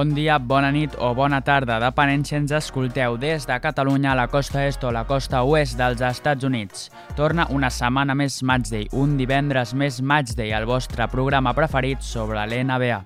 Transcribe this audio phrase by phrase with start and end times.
[0.00, 4.16] Bon dia, bona nit o bona tarda, depenent si ens escolteu des de Catalunya a
[4.16, 6.86] la costa est o la costa oest dels Estats Units.
[7.18, 13.02] Torna una setmana més Matchday, un divendres més Matchday, el vostre programa preferit sobre l'NBA.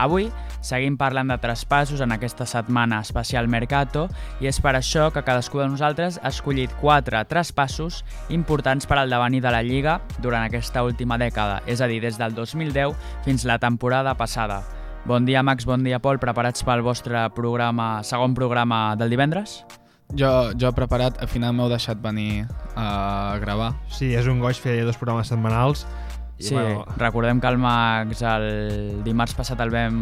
[0.00, 0.30] Avui
[0.64, 4.08] seguim parlant de traspassos en aquesta setmana especial Mercato
[4.40, 8.00] i és per això que cadascú de nosaltres ha escollit quatre traspassos
[8.32, 12.16] importants per al devenir de la Lliga durant aquesta última dècada, és a dir, des
[12.16, 12.96] del 2010
[13.28, 14.62] fins la temporada passada.
[15.04, 16.20] Bon dia, Max, bon dia, Pol.
[16.20, 19.62] Preparats pel vostre programa, segon programa del divendres?
[20.12, 22.44] Jo, jo he preparat, al final m'heu deixat venir
[22.76, 23.72] a gravar.
[23.88, 25.86] Sí, és un goig fer dos programes setmanals.
[26.36, 26.84] I, sí, bueno...
[27.00, 29.96] recordem que el Max el dimarts passat el vam...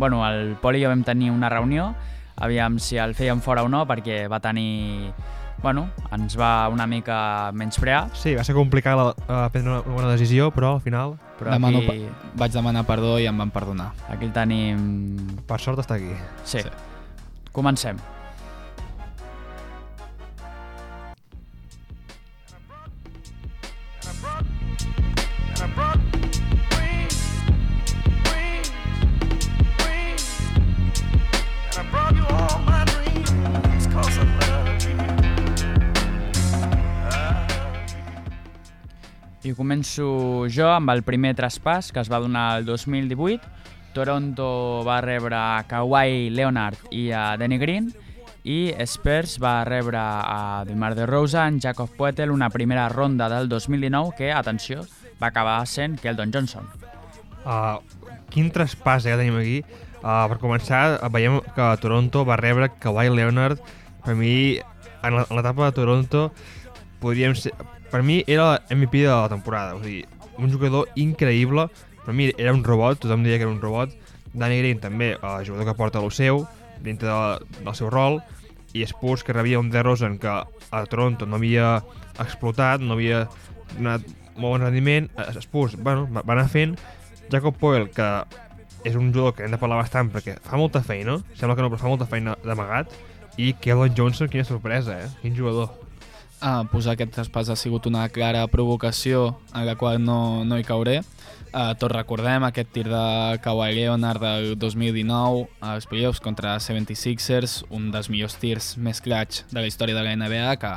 [0.00, 1.92] Bueno, el Pol i jo vam tenir una reunió,
[2.36, 5.12] aviam si el fèiem fora o no, perquè va tenir
[5.62, 8.08] bueno, ens va una mica menysprear.
[8.14, 11.18] Sí, va ser complicat la, uh, prendre una bona decisió, però al final...
[11.38, 12.06] Però Demano, aquí...
[12.38, 13.92] Vaig demanar perdó i em van perdonar.
[14.10, 14.86] Aquí el tenim...
[15.48, 16.14] Per sort està aquí.
[16.44, 16.64] Sí.
[16.66, 16.72] sí.
[17.54, 18.00] Comencem.
[39.48, 43.48] I començo jo amb el primer traspàs que es va donar el 2018.
[43.94, 44.48] Toronto
[44.84, 47.86] va rebre a Kawhi Leonard i a Danny Green
[48.44, 54.30] i Spurs va rebre a DeMar DeRozan, Jacob Poeltl, una primera ronda del 2019 que,
[54.32, 54.84] atenció,
[55.22, 56.68] va acabar sent Keldon Johnson.
[57.44, 57.80] Uh,
[58.28, 59.62] quin traspàs eh, tenim aquí.
[60.02, 60.82] Uh, per començar,
[61.14, 63.64] veiem que Toronto va rebre Kawhi Leonard.
[64.04, 64.60] Per mi,
[65.04, 66.28] en l'etapa de Toronto,
[67.00, 67.56] podríem ser,
[67.90, 70.04] per mi era MVP de la temporada, o sigui,
[70.38, 71.68] un jugador increïble,
[72.04, 73.94] per mi era un robot, tothom diria que era un robot,
[74.32, 76.44] Danny Green també, el jugador que porta el seu,
[76.84, 78.20] dintre de, del seu rol,
[78.76, 81.78] i Spurs que rebia un DeRozan que a Toronto no havia
[82.20, 83.24] explotat, no havia
[83.76, 84.04] donat
[84.36, 85.08] molt bon rendiment,
[85.40, 86.76] Spurs, bueno, va anar fent,
[87.32, 88.08] Jacob Poel, que
[88.86, 91.72] és un jugador que hem de parlar bastant perquè fa molta feina, sembla que no,
[91.72, 92.94] però fa molta feina d'amagat,
[93.38, 95.10] i Kevin Johnson, quina sorpresa, eh?
[95.22, 95.87] Quin jugador
[96.40, 100.66] ah, posar aquest traspàs ha sigut una clara provocació en la qual no, no hi
[100.66, 101.00] cauré.
[101.48, 107.86] Uh, tots recordem aquest tir de Kawhi Leonard del 2019 als playoffs contra 76ers, un
[107.94, 110.72] dels millors tirs més clutch de la història de la NBA que,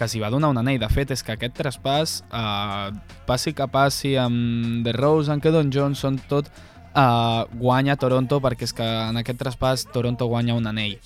[0.00, 0.80] que s'hi va donar un anell.
[0.80, 2.88] De fet, és que aquest traspàs, uh,
[3.28, 8.72] passi que passi amb The Rose, amb Kedon Johnson, tot uh, guanya Toronto perquè és
[8.72, 10.96] que en aquest traspàs Toronto guanya un anell.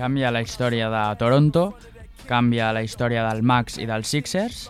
[0.00, 1.74] Canvia la història de Toronto
[2.28, 4.68] canvia la història del Max i dels Sixers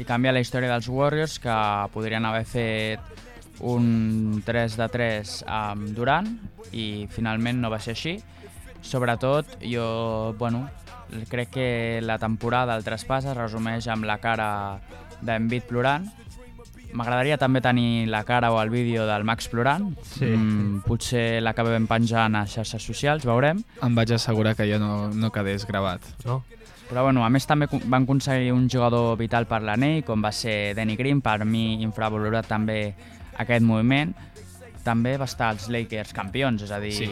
[0.00, 1.56] i canvia la història dels Warriors que
[1.92, 3.20] podrien haver fet
[3.62, 6.28] un 3 de 3 amb Durant
[6.72, 8.16] i finalment no va ser així.
[8.82, 10.64] Sobretot, jo bueno,
[11.30, 14.48] crec que la temporada del traspàs es resumeix amb la cara
[15.22, 16.08] d'Envit plorant.
[16.92, 19.86] M'agradaria també tenir la cara o el vídeo del Max plorant.
[20.04, 20.26] Sí.
[20.28, 23.62] Mm, potser l'acabem penjant a xarxes socials, veurem.
[23.80, 26.04] Em vaig assegurar que ja no, no quedés gravat.
[26.26, 26.42] No?
[26.92, 30.74] Però bueno, a més també van aconseguir un jugador vital per l'anell, com va ser
[30.76, 32.92] Danny Green, per mi infravalorat també
[33.40, 34.10] aquest moviment.
[34.84, 37.06] També va estar als Lakers campions, és a dir, sí.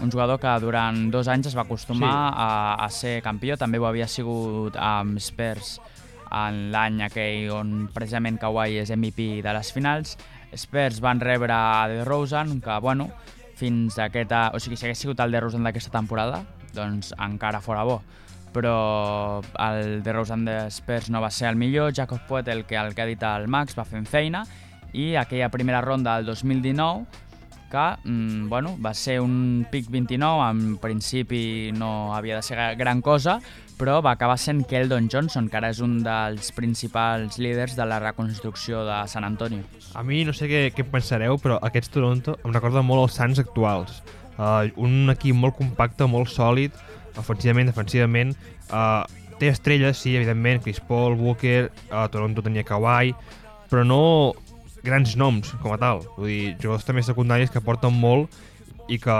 [0.00, 2.40] un jugador que durant dos anys es va acostumar sí.
[2.40, 2.48] a,
[2.86, 5.74] a ser campió, també ho havia sigut amb Spurs
[6.32, 10.14] en l'any aquell on precisament Kawhi és MVP de les finals.
[10.56, 13.10] Spurs van rebre a DeRozan, que bueno,
[13.60, 14.46] fins a aquesta...
[14.56, 17.98] O sigui, si hagués sigut el DeRozan d'aquesta temporada, doncs encara fora bo
[18.52, 22.76] però el de Rosen de Spurs no va ser el millor, Jacob Poet, el que,
[22.76, 24.44] el que ha dit el Max, va fent feina,
[24.92, 27.06] i aquella primera ronda del 2019,
[27.68, 33.02] que mm, bueno, va ser un pic 29, en principi no havia de ser gran
[33.02, 33.38] cosa,
[33.78, 38.00] però va acabar sent Keldon Johnson, que ara és un dels principals líders de la
[38.02, 39.62] reconstrucció de San Antonio.
[39.94, 43.38] A mi no sé què, què pensareu, però aquests Toronto em recorden molt els Suns
[43.44, 44.02] actuals.
[44.38, 46.74] Uh, un equip molt compacte, molt sòlid,
[47.16, 48.34] ofensivament, defensivament.
[48.68, 49.04] Uh,
[49.38, 53.14] té estrelles, sí, evidentment, Chris Paul, Walker, uh, Toronto tenia Kawhi,
[53.70, 54.02] però no
[54.84, 56.02] grans noms com a tal.
[56.16, 58.34] Vull dir, jugadors també secundaris que porten molt
[58.88, 59.16] i que,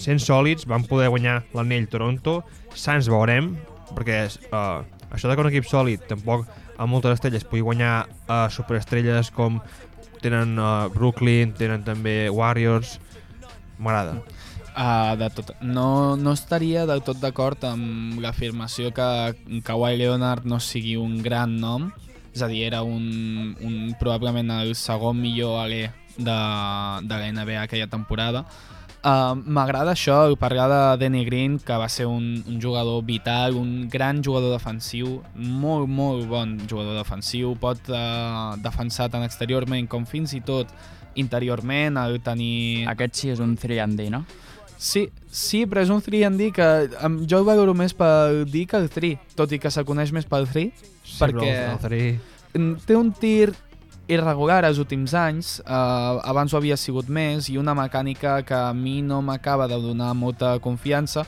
[0.00, 2.40] sent sòlids, van poder guanyar l'anell Toronto.
[2.74, 3.52] Sants veurem,
[3.94, 4.82] perquè uh,
[5.14, 9.60] això de que un equip sòlid, tampoc amb moltes estrelles, pugui guanyar uh, superestrelles com
[10.24, 12.98] tenen uh, Brooklyn, tenen també Warriors,
[13.78, 14.18] m'agrada.
[14.74, 15.52] Uh, de tot.
[15.62, 19.06] No, no estaria del tot d'acord amb l'afirmació que
[19.62, 21.92] Kawhi Leonard no sigui un gran nom,
[22.34, 25.84] és a dir, era un, un probablement el segon millor alè
[26.16, 26.38] de,
[27.06, 28.42] de la NBA aquella temporada.
[29.04, 33.86] Uh, M'agrada això, parlar de Danny Green, que va ser un, un jugador vital, un
[33.92, 40.34] gran jugador defensiu, molt, molt bon jugador defensiu, pot uh, defensar tant exteriorment com fins
[40.34, 40.72] i tot
[41.20, 42.88] interiorment, el tenir...
[42.90, 44.24] Aquest sí és un 3D, no?
[44.78, 46.66] Sí, sí, però és un 3D que
[47.06, 50.12] um, jo el valoro més pel dir que el 3, tot i que se coneix
[50.12, 50.72] més pel 3,
[51.04, 52.18] Sí, perquè però el Zari-
[52.54, 53.52] mm, té un tir
[54.08, 58.72] irregular els últims anys, eh, abans ho havia sigut més, i una mecànica que a
[58.74, 61.24] mi no m'acaba de donar molta confiança,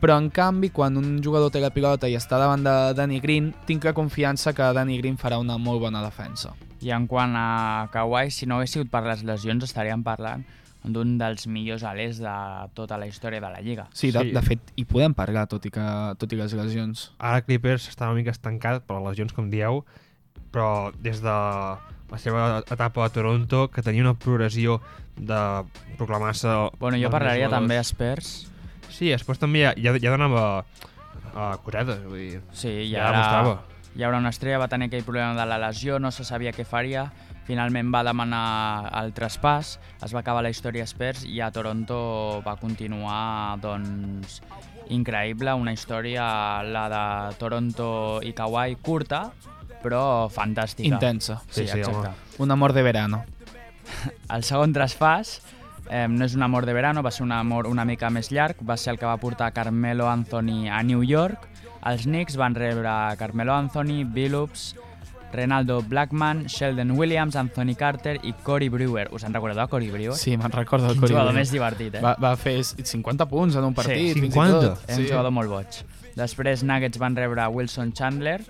[0.00, 3.50] però en canvi, quan un jugador té la pilota i està davant de Danny Green,
[3.66, 6.54] tinc la confiança que Danny Green farà una molt bona defensa.
[6.80, 10.44] I en quant a Kawhi, si no hagués sigut per les lesions, estaríem parlant
[10.84, 12.34] d'un dels millors alers de
[12.74, 13.88] tota la història de la Lliga.
[13.92, 14.30] Sí, de, Sí.
[14.32, 15.84] de fet, hi podem parlar, tot i, que,
[16.18, 17.12] tot i les lesions.
[17.18, 19.84] Ara Clippers està una mica estancat per les lesions, com dieu,
[20.50, 21.28] però des de
[22.10, 24.80] la seva etapa a Toronto, que tenia una progressió
[25.16, 25.64] de
[25.98, 26.48] proclamar-se...
[26.80, 28.26] Bueno, jo parlaria millors també a jugadors.
[28.26, 28.46] Spurs.
[28.90, 32.40] Sí, després també ja, ja, ja donava uh, cosetes, vull dir...
[32.52, 33.54] Sí, Ja ara demostrava.
[33.94, 36.64] hi haurà una estrella, va tenir aquell problema de la lesió, no se sabia què
[36.66, 37.12] faria,
[37.46, 42.56] finalment va demanar el traspàs, es va acabar la història Spurs i a Toronto va
[42.60, 44.40] continuar doncs,
[44.90, 46.24] increïble, una història,
[46.66, 49.30] la de Toronto i Kawhi, curta,
[49.82, 50.88] però fantàstica.
[50.88, 51.40] Intensa.
[51.48, 52.08] Sí, Sí, sí, exacte.
[52.08, 52.16] home.
[52.38, 53.24] Un amor de verano.
[54.34, 55.40] El segon traspàs
[55.90, 58.60] eh, no és un amor de verano, va ser un amor una mica més llarg,
[58.62, 61.48] va ser el que va portar Carmelo Anthony a New York.
[61.86, 64.74] Els Knicks van rebre Carmelo Anthony, Billups,
[65.32, 69.08] Renaldo Blackman, Sheldon Williams, Anthony Carter i Cory Brewer.
[69.12, 70.16] Us en recordeu, Cory Brewer?
[70.18, 71.34] Sí, me'n recordo el jugador Brewer.
[71.34, 72.00] més divertit, eh?
[72.02, 74.60] Va, va fer 50 punts en un partit, i 50?
[74.60, 74.88] tot.
[74.90, 75.80] És un jugador molt boig.
[76.16, 78.40] Després Nuggets van rebre Wilson Chandler,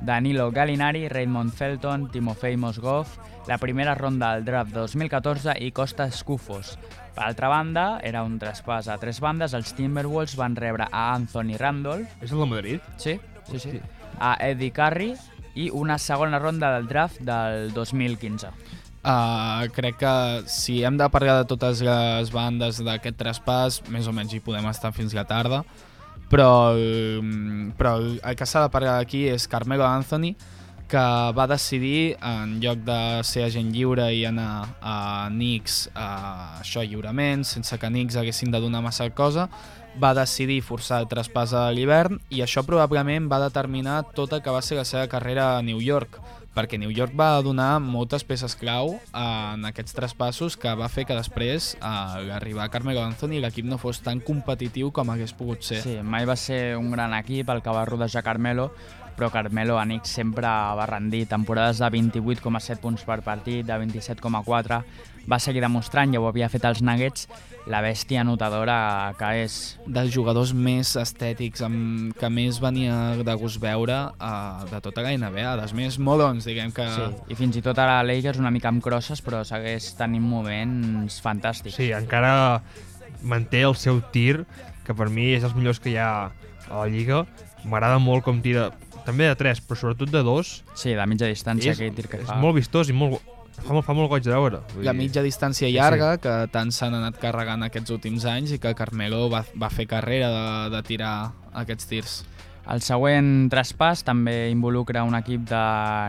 [0.00, 3.06] Danilo Gallinari, Raymond Felton, Timofey Mozgov,
[3.46, 6.78] la primera ronda del draft 2014 i Costa Scufos.
[7.14, 11.58] Per altra banda, era un traspàs a tres bandes, els Timberwolves van rebre a Anthony
[11.58, 12.80] Randolph, És el de Madrid?
[12.96, 13.18] sí,
[13.50, 13.80] sí, sí, Hosti.
[14.18, 15.14] a Eddie Curry
[15.54, 18.52] i una segona ronda del draft del 2015.
[19.00, 20.14] Uh, crec que
[20.44, 24.66] si hem de parlar de totes les bandes d'aquest traspàs, més o menys hi podem
[24.68, 25.62] estar fins la tarda,
[26.28, 30.34] però, mm, però el que s'ha de parlar aquí és Carmelo Anthony,
[30.90, 31.02] que
[31.32, 37.44] va decidir, en lloc de ser agent lliure i anar a Knicks a això lliurement,
[37.46, 39.48] sense que Knicks haguessin de donar massa cosa,
[40.00, 44.54] va decidir forçar el traspàs a l'hivern i això probablement va determinar tot el que
[44.54, 46.20] va ser la seva carrera a New York
[46.54, 49.22] perquè New York va donar moltes peces clau eh,
[49.54, 53.78] en aquests traspassos que va fer que després, a l'arribar a Carmelo Anthony, l'equip no
[53.78, 55.82] fos tan competitiu com hagués pogut ser.
[55.84, 58.70] Sí, mai va ser un gran equip el que va rodejar Carmelo,
[59.16, 64.82] però Carmelo a Knicks sempre va rendir temporades de 28,7 punts per partit, de 27,4,
[65.30, 67.28] va seguir demostrant, ja ho havia fet als Nuggets,
[67.68, 69.56] la bèstia anotadora que és.
[69.86, 75.12] dels jugadors més estètics, amb, que més venia de gust veure uh, de tota la
[75.16, 76.86] NBA, dels més molons, diguem que...
[76.94, 80.24] Sí, i fins i tot ara a Lakers una mica amb crosses, però segueix tenint
[80.24, 81.76] moments fantàstics.
[81.76, 82.62] Sí, encara
[83.22, 84.44] manté el seu tir,
[84.86, 86.10] que per mi és dels millors que hi ha
[86.70, 87.24] a la Lliga.
[87.68, 88.70] M'agrada molt com tira,
[89.04, 90.54] també de 3, però sobretot de 2.
[90.78, 92.38] Sí, de mitja distància, És, aquell tir que és fa.
[92.40, 93.20] molt vistós i molt,
[93.62, 94.62] fa, molt, fa molt goig de veure.
[94.74, 98.60] Vull la mitja distància Sí, llarga que tant s'han anat carregant aquests últims anys i
[98.62, 100.44] que Carmelo va, va fer carrera de,
[100.76, 101.14] de tirar
[101.62, 102.18] aquests tirs.
[102.70, 105.64] El següent traspàs també involucra un equip de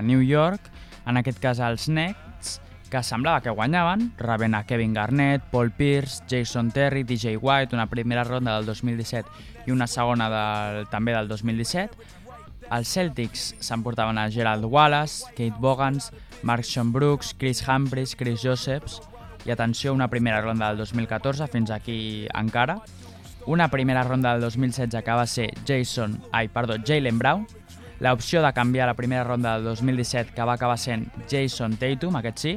[0.05, 0.67] New York,
[1.07, 2.59] en aquest cas els Nets,
[2.91, 7.87] que semblava que guanyaven, rebent a Kevin Garnett, Paul Pierce, Jason Terry, DJ White, una
[7.87, 12.19] primera ronda del 2017 i una segona del, també del 2017.
[12.71, 16.11] Els Celtics s'emportaven a Gerald Wallace, Kate Bogans,
[16.43, 19.01] Mark Sean Brooks, Chris Humphries, Chris Josephs.
[19.45, 22.79] I atenció, una primera ronda del 2014, fins aquí encara.
[23.45, 27.47] Una primera ronda del 2016 que va ser Jason, ai, perdó, Jalen Brown,
[27.99, 32.39] l'opció de canviar la primera ronda del 2017 que va acabar sent Jason Tatum, aquest
[32.39, 32.53] sí,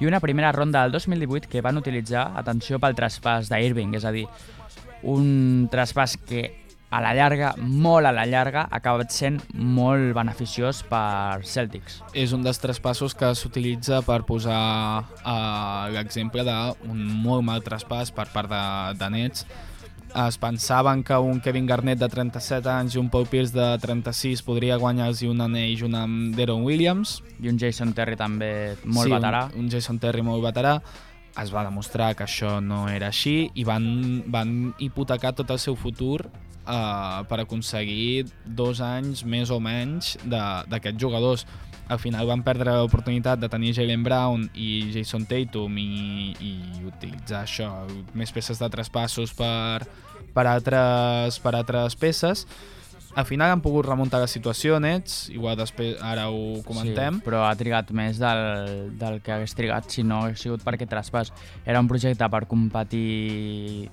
[0.00, 4.14] i una primera ronda del 2018 que van utilitzar, atenció, pel traspàs d'Irving, és a
[4.14, 4.24] dir,
[5.02, 6.46] un traspàs que
[6.90, 12.00] a la llarga, molt a la llarga, ha acabat sent molt beneficiós per Celtics.
[12.18, 14.60] És un dels traspassos que s'utilitza per posar
[15.22, 18.64] uh, l'exemple d'un molt mal traspàs per part de,
[18.98, 19.46] de Nets.
[20.10, 24.42] Es pensaven que un Kevin Garnett de 37 anys i un Paul Pierce de 36
[24.42, 27.20] podria guanyar-los un anell junt amb Deron Williams.
[27.38, 29.46] I un Jason Terry també molt sí, veterà.
[29.54, 30.80] Un, un Jason Terry molt veterà.
[31.38, 35.78] Es va demostrar que això no era així i van, van hipotecar tot el seu
[35.78, 36.24] futur
[36.70, 41.46] uh, per aconseguir dos anys més o menys d'aquests jugadors.
[41.90, 45.88] Al final van perdre l'oportunitat de tenir Jalen Brown i Jason Tatum i,
[46.38, 46.52] i
[46.86, 47.70] utilitzar això,
[48.14, 49.82] més peces de traspassos per,
[50.30, 52.46] per, altres, per altres peces
[53.14, 57.18] al final han pogut remuntar la situació nets, igual després ara ho comentem.
[57.18, 60.86] Sí, però ha trigat més del, del que hagués trigat si no hagués sigut perquè
[60.86, 61.32] traspàs.
[61.64, 63.90] Era un projecte per competir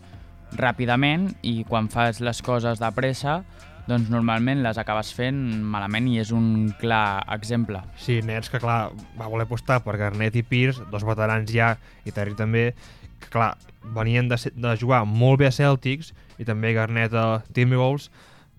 [0.56, 3.42] ràpidament i quan fas les coses de pressa
[3.88, 7.82] doncs normalment les acabes fent malament i és un clar exemple.
[7.96, 11.74] Sí, Nets que clar va voler apostar per Garnett i Pierce, dos veterans ja,
[12.04, 12.74] i Terry també,
[13.24, 13.54] que clar,
[13.96, 18.12] venien de, de jugar molt bé a Celtics i també Garnett a Timberwolves,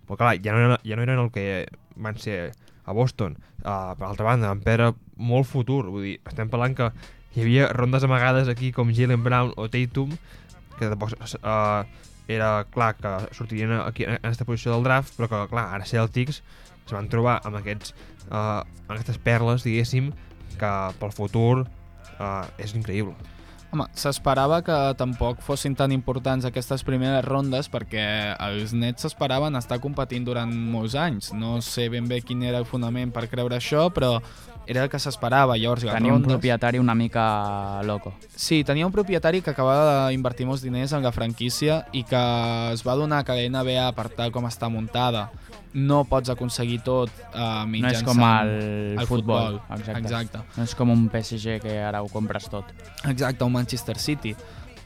[0.08, 1.68] però clar, ja no, ja no eren el que
[2.00, 2.54] van ser
[2.88, 3.36] a Boston.
[3.60, 5.84] Uh, per altra banda, van perdre molt futur.
[5.92, 6.88] Vull dir, estem parlant que
[7.36, 10.14] hi havia rondes amagades aquí com Jalen Brown o Tatum,
[10.78, 11.84] que tampoc uh,
[12.28, 16.42] era clar que sortirien aquí en aquesta posició del draft, però que clar, ara Celtics
[16.84, 17.94] es van trobar amb, aquests,
[18.28, 20.12] uh, amb aquestes perles, diguéssim,
[20.60, 23.16] que pel futur uh, és increïble.
[23.68, 28.04] Home, s'esperava que tampoc fossin tan importants aquestes primeres rondes perquè
[28.40, 31.34] els nets s'esperaven estar competint durant molts anys.
[31.36, 34.14] No sé ben bé quin era el fonament per creure això, però
[34.68, 35.56] era el que s'esperava.
[35.56, 38.12] Llavors, tenia un propietari una mica loco.
[38.36, 42.24] Sí, tenia un propietari que acabava d'invertir molts diners en la franquícia i que
[42.74, 45.30] es va donar que la NBA, per tal com està muntada,
[45.72, 47.80] no pots aconseguir tot uh, mitjançant...
[47.80, 48.52] No és com el,
[49.00, 49.56] el futbol.
[49.56, 49.80] futbol.
[49.80, 50.04] Exacte.
[50.04, 50.44] Exacte.
[50.58, 52.68] No és com un PSG que ara ho compres tot.
[53.08, 54.36] Exacte, un Manchester City.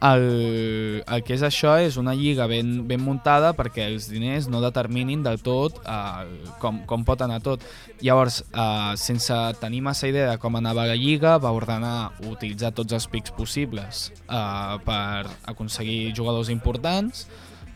[0.03, 4.59] El, el que és això és una lliga ben, ben muntada perquè els diners no
[4.65, 6.25] determinin del tot uh,
[6.59, 7.63] com, com pot anar tot.
[8.03, 12.99] Llavors, uh, sense tenir massa idea de com anava la lliga, va ordenar utilitzar tots
[12.99, 17.27] els pics possibles uh, per aconseguir jugadors importants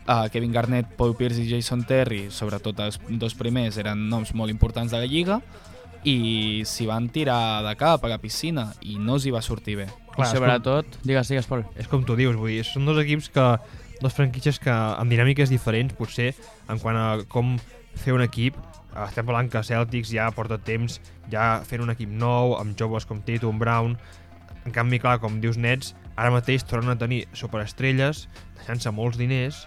[0.07, 4.53] Uh, Kevin Garnett, Paul Pierce i Jason Terry, sobretot els dos primers, eren noms molt
[4.53, 5.41] importants de la Lliga
[6.07, 9.75] i s'hi van tirar de cap a la piscina i no els hi va sortir
[9.83, 9.89] bé.
[10.17, 11.63] Clar, I sobretot, com, digues, digues, Pol.
[11.77, 13.45] És com tu dius, vull dir, són dos equips que,
[14.01, 16.31] dos franquitxes que amb dinàmiques diferents, potser,
[16.67, 17.55] en quant a com
[17.97, 18.57] fer un equip,
[19.05, 20.97] estem parlant que Celtics ja porta temps
[21.31, 23.93] ja fent un equip nou, amb joves com Tatum, Brown,
[24.65, 28.25] en canvi, clar, com dius Nets, ara mateix tornen a tenir superestrelles,
[28.57, 29.65] deixant-se molts diners,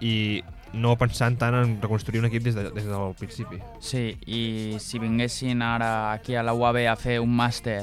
[0.00, 0.44] i
[0.78, 3.58] no pensant tant en reconstruir un equip des, de, des del principi.
[3.82, 4.42] Sí, i
[4.82, 7.82] si vinguessin ara aquí a la UAB a fer un màster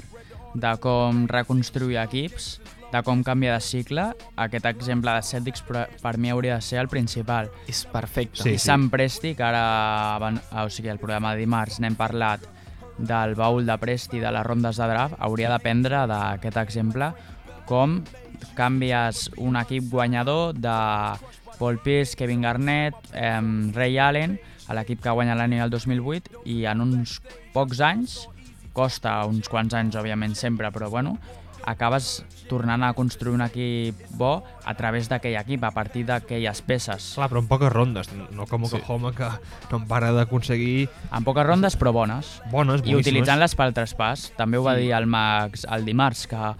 [0.55, 2.55] de com reconstruir equips,
[2.91, 4.05] de com canviar de cicle,
[4.39, 7.51] aquest exemple de Celtics per, mi hauria de ser el principal.
[7.67, 8.43] És perfecte.
[8.43, 8.65] Sí, I sí.
[8.69, 10.17] Sam Presti, que ara,
[10.63, 12.45] o sigui, el programa de dimarts n'hem parlat
[12.97, 17.11] del baul de Presti de les rondes de draft, hauria d'aprendre d'aquest exemple
[17.67, 17.99] com
[18.55, 20.75] canvies un equip guanyador de
[21.59, 23.41] Paul Pierce, Kevin Garnett, eh,
[23.73, 27.19] Ray Allen, a l'equip que guanya l'any del 2008, i en uns
[27.53, 28.25] pocs anys,
[28.75, 31.15] costa uns quants anys, òbviament, sempre, però bueno,
[31.65, 37.11] acabes tornant a construir un equip bo a través d'aquell equip, a partir d'aquelles peces.
[37.17, 39.17] Clar, però en poques rondes, no com Oklahoma, sí.
[39.17, 39.29] que
[39.71, 40.87] no en para d'aconseguir...
[41.09, 42.37] En poques rondes, però bones.
[42.51, 42.93] Bones, boníssimes.
[42.93, 44.29] I utilitzant-les pel traspàs.
[44.37, 44.85] També ho va sí.
[44.85, 46.53] dir el Max el dimarts, que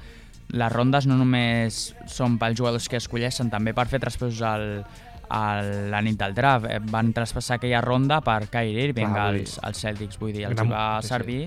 [0.55, 4.65] les rondes no només són pels jugadors que escolleixen, també per fer traspassos al,
[5.29, 5.43] a
[5.93, 6.65] la nit del draft.
[6.69, 10.73] Eh, van traspassar aquella ronda per Kyrie Irving als, als Celtics, vull dir, els Gran,
[10.73, 11.45] va servir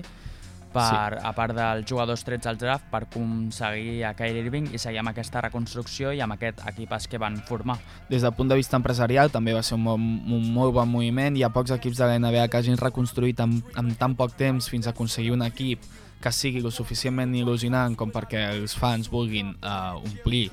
[0.73, 1.21] per, sí.
[1.25, 5.11] a part dels jugadors trets al draft, per aconseguir a Kyrie Irving i seguir amb
[5.11, 7.79] aquesta reconstrucció i amb aquest equipàs que van formar.
[8.09, 11.37] Des del punt de vista empresarial també va ser un, un molt bon moviment.
[11.37, 14.69] Hi ha pocs equips de la NBA que hagin reconstruït en, en tan poc temps
[14.69, 15.83] fins a aconseguir un equip
[16.19, 20.49] que sigui lo suficientment il·lusionant com perquè els fans vulguin uh, omplir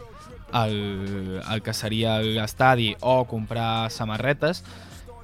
[0.54, 4.62] el, el que seria l'estadi o comprar samarretes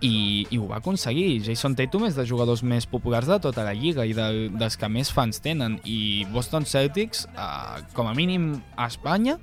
[0.02, 1.40] i, i ho va aconseguir.
[1.46, 4.28] Jason Tatum és dels jugadors més populars de tota la lliga i de,
[4.58, 9.38] dels que més fans tenen i Boston Celtics, uh, com a mínim a Espanya,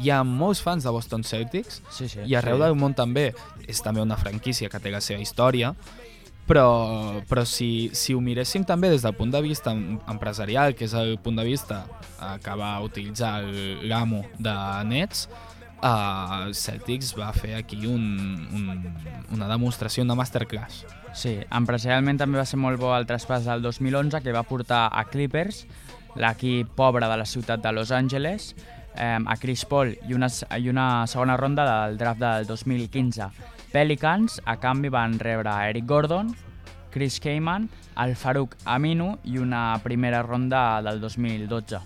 [0.00, 2.64] hi ha molts fans de Boston Celtics sí, sí, i arreu sí.
[2.66, 3.32] del món també.
[3.64, 5.72] És també una franquícia que té la seva història
[6.46, 10.94] però, però si, si ho miréssim també des del punt de vista empresarial, que és
[10.98, 11.84] el punt de vista
[12.20, 13.38] eh, que va utilitzar
[13.88, 14.54] l'amo de
[14.90, 15.28] Nets,
[15.84, 18.04] uh, Celtics va fer aquí un,
[18.56, 18.86] un,
[19.36, 20.84] una demostració, una masterclass.
[21.14, 25.04] Sí, empresarialment també va ser molt bo el traspàs del 2011 que va portar a
[25.10, 25.64] Clippers,
[26.16, 28.54] l'equip pobre de la ciutat de Los Angeles,
[28.96, 33.30] eh, a Chris Paul i una, i una segona ronda del draft del 2015
[33.74, 36.28] Pelicans, a canvi, van rebre Eric Gordon,
[36.94, 37.64] Chris Kaman,
[37.98, 41.80] el Farouk Aminu i una primera ronda del 2012.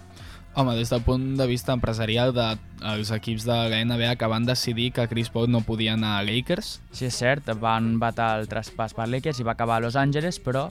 [0.59, 2.49] Home, des del punt de vista empresarial, de,
[2.91, 6.25] els equips de la NBA que van decidir que Chris Paul no podia anar a
[6.27, 6.81] Lakers.
[6.91, 10.41] Sí, és cert, van batar el traspàs per Lakers i va acabar a Los Angeles,
[10.43, 10.65] però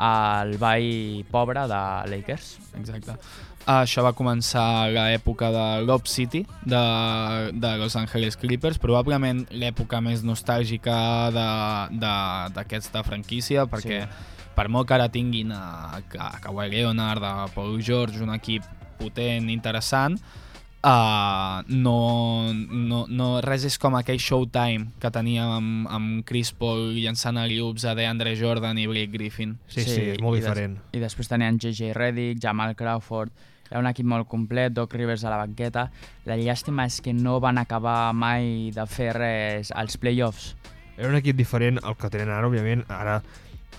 [0.00, 1.80] al ball pobre de
[2.14, 2.46] Lakers.
[2.80, 3.18] Exacte.
[3.66, 6.80] Això va començar l'època de Lob City, de,
[7.52, 10.96] de Los Angeles Clippers, probablement l'època més nostàlgica
[11.92, 14.32] d'aquesta franquícia, perquè sí.
[14.56, 18.64] per molt que ara tinguin a, a Kawhi Leonard, a Paul George, un equip
[18.98, 20.18] potent, interessant,
[20.86, 26.94] uh, no, no, no, res és com aquell showtime que teníem amb, amb Chris Paul
[26.96, 29.56] llançant a llups a DeAndre Jordan i Blake Griffin.
[29.66, 30.78] Sí, sí, sí és molt i diferent.
[30.86, 31.92] Des, I després tenien J.J.
[31.96, 33.34] Redick, Jamal Crawford,
[33.70, 35.88] era un equip molt complet, Doc Rivers a la banqueta.
[36.26, 40.54] La llàstima és que no van acabar mai de fer res als playoffs.
[40.96, 42.86] Era un equip diferent al que tenen ara, òbviament.
[42.88, 43.18] Ara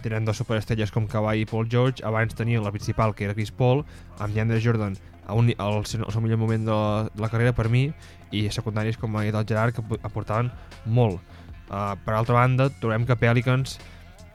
[0.04, 3.52] tenen dos superestrelles com Kawhi i Paul George, abans tenien la principal, que era Chris
[3.52, 3.86] Paul,
[4.20, 5.52] amb DeAndre Jordan a un,
[5.86, 7.90] seu, al seu millor moment de la, de la carrera per mi,
[8.32, 10.52] i secundaris com ha el Gerard, que aportaven
[10.86, 11.20] molt.
[11.68, 13.76] Uh, per altra banda, trobem que Pelicans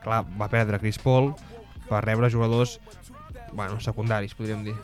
[0.03, 1.33] clar, va perdre Chris Paul
[1.89, 2.79] per rebre jugadors
[3.53, 4.75] bueno, secundaris, podríem dir.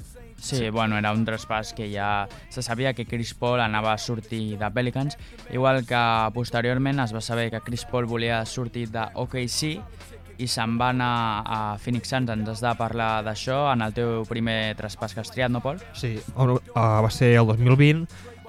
[0.41, 3.99] Sí, sí, bueno, era un traspàs que ja se sabia que Chris Paul anava a
[3.99, 5.19] sortir de Pelicans,
[5.51, 9.83] igual que posteriorment es va saber que Chris Paul volia sortir de OKC
[10.39, 11.13] i se'n va anar
[11.45, 12.31] a Phoenix Suns.
[12.31, 15.81] Ens has de parlar d'això en el teu primer traspàs que has triat, no, Pol?
[15.99, 18.07] Sí, uh, va ser el 2020.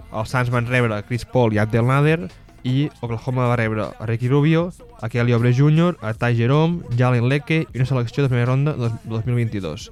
[0.09, 2.19] Els Suns van rebre Chris Paul i Abdel Nader
[2.67, 4.69] i Oklahoma va rebre a Ricky Rubio,
[5.01, 8.73] a Kelly Oubre Jr., a Ty Jerome, Jalen Lecque i una selecció de primera ronda
[8.75, 9.89] de 2022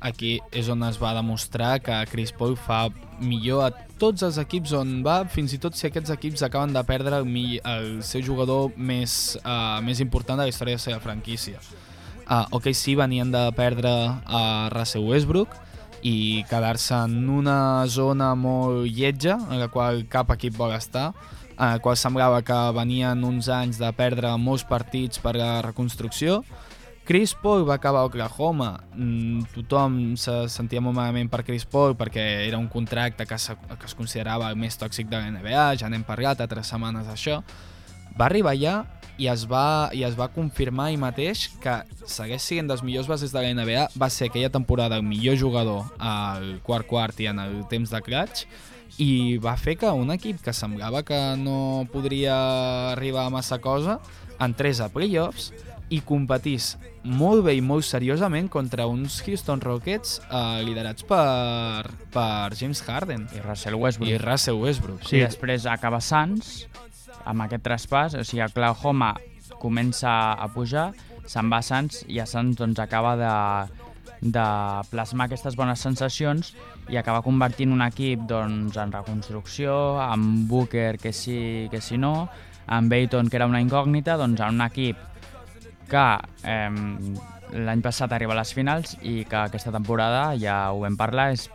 [0.00, 2.86] aquí és on es va demostrar que Chris Paul fa
[3.20, 6.82] millor a tots els equips on va, fins i tot si aquests equips acaben de
[6.86, 11.00] perdre el, el seu jugador més, uh, més important de la història de la seva
[11.02, 11.58] franquícia.
[12.28, 15.56] Uh, ok, sí, venien de perdre a uh, Russell Westbrook
[16.06, 21.10] i quedar-se en una zona molt lletja en la qual cap equip vol estar,
[21.58, 26.44] en la qual semblava que venien uns anys de perdre molts partits per la reconstrucció,
[27.08, 28.82] Chris Paul va acabar a Oklahoma.
[28.92, 33.54] Mm, tothom se sentia molt malament per Chris Paul perquè era un contracte que, se,
[33.56, 37.38] que es considerava el més tòxic de la NBA, ja n'hem parlat altres setmanes d'això.
[38.12, 38.74] Va arribar allà
[39.16, 43.32] i es va, i es va confirmar ell mateix que segueix sent dels millors bases
[43.32, 47.40] de la NBA, va ser aquella temporada el millor jugador al quart quart i en
[47.40, 48.44] el temps de clutch,
[49.00, 52.36] i va fer que un equip que semblava que no podria
[52.92, 53.96] arribar a massa cosa
[54.44, 55.54] entrés a playoffs
[55.94, 56.74] i competís
[57.08, 63.26] molt bé i molt seriosament contra uns Houston Rockets eh, liderats per, per James Harden
[63.32, 64.10] i Russell Westbrook.
[64.10, 65.06] I Russell Westbrook.
[65.08, 65.16] Sí.
[65.16, 66.66] I després acaba Suns
[67.28, 69.14] amb aquest traspàs, o sigui, Oklahoma
[69.58, 70.90] comença a pujar,
[71.28, 73.32] se'n va a Suns i a Suns doncs, acaba de,
[74.20, 74.46] de
[74.92, 76.52] plasmar aquestes bones sensacions
[76.88, 79.72] i acaba convertint un equip doncs, en reconstrucció,
[80.04, 82.28] amb Booker que sí, que sí no,
[82.68, 85.07] amb Bayton que era una incògnita, doncs en un equip
[85.90, 86.06] que
[86.44, 86.70] eh,
[87.68, 91.48] l'any passat arriba a les finals i que aquesta temporada, ja ho vam parlar, és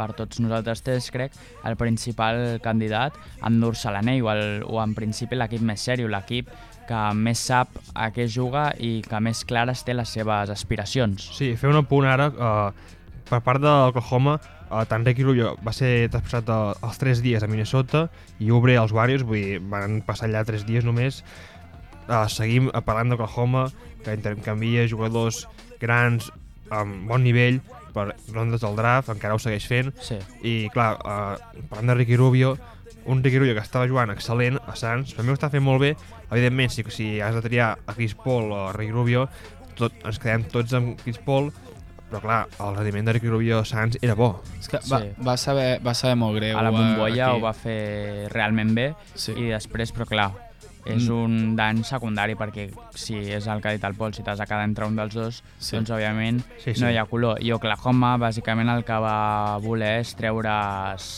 [0.00, 1.34] per tots nosaltres tres, crec,
[1.66, 6.48] el principal candidat a endur-se l'anell o, el, o en principi l'equip més sèrio, l'equip
[6.88, 11.28] que més sap a què juga i que més clares té les seves aspiracions.
[11.36, 12.96] Sí, fer un apunt ara, uh,
[13.30, 14.38] per part de l'Oklahoma,
[14.70, 18.08] uh, tant Ricky Rubio va ser traspassat uh, els 3 dies a Minnesota
[18.42, 21.22] i Obre als Warriors, vull dir, van passar allà 3 dies només,
[22.10, 23.68] Uh, seguim parlant d'Oklahoma,
[24.02, 25.44] que intercanvia jugadors
[25.78, 26.26] grans
[26.74, 27.60] amb bon nivell
[27.94, 29.92] per rondes del draft, encara ho segueix fent.
[30.02, 30.18] Sí.
[30.42, 32.56] I, clar, uh, parlant de Ricky Rubio,
[33.06, 35.82] un Ricky Rubio que estava jugant excel·lent a Sants, per mi ho està fent molt
[35.82, 35.94] bé.
[36.30, 39.26] Evidentment, si, si has de triar a Chris Paul o a Ricky Rubio,
[39.78, 41.50] tot, ens quedem tots amb Chris Paul,
[42.10, 44.32] però clar, el rendiment de Ricky Rubio a Sants era bo.
[44.58, 45.14] És que va, sí.
[45.26, 46.58] va, saber, va saber molt greu.
[46.58, 49.36] A la bombolla ho va fer realment bé sí.
[49.38, 50.30] i després, però clar,
[50.86, 51.14] és mm.
[51.14, 54.46] un dany secundari perquè si és el que ha dit el Pol, si t'has de
[54.48, 55.76] quedar entre un dels dos, sí.
[55.76, 56.80] doncs òbviament sí, sí.
[56.82, 57.40] no hi ha color.
[57.44, 61.10] I Oklahoma bàsicament el que va voler és treure's,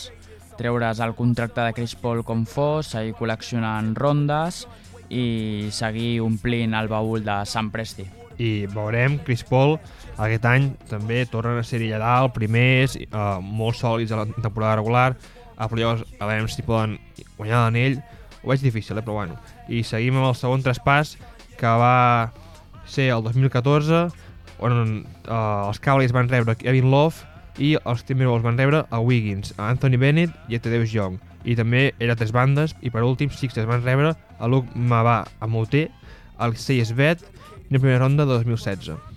[0.59, 4.65] treure's el contracte de Chris Paul com fos, seguir col·leccionant rondes
[5.13, 8.07] i seguir omplint el baúl de Sant Presti.
[8.41, 9.77] I veurem Chris Paul
[10.21, 14.77] aquest any també tornen a ser allà dalt, primers, eh, molt sòlids a la temporada
[14.81, 15.13] regular,
[15.57, 16.97] a playoffs a veure si poden
[17.37, 18.01] guanyar l'anell,
[18.43, 19.37] ho veig difícil, eh, però bueno.
[19.67, 21.15] I seguim amb el segon traspàs,
[21.59, 22.31] que va
[22.85, 24.07] ser el 2014,
[24.63, 29.53] on eh, els Cowboys van rebre Kevin Love i els Timberwolves van rebre a Wiggins,
[29.57, 31.19] a Anthony Bennett i a Tadeusz Young.
[31.43, 35.49] I també era tres bandes, i per últim Sixers van rebre a Luke Mavà a
[35.49, 35.89] Moté,
[36.39, 37.23] al Seyes Bet
[37.69, 39.12] i la primera ronda de 2016.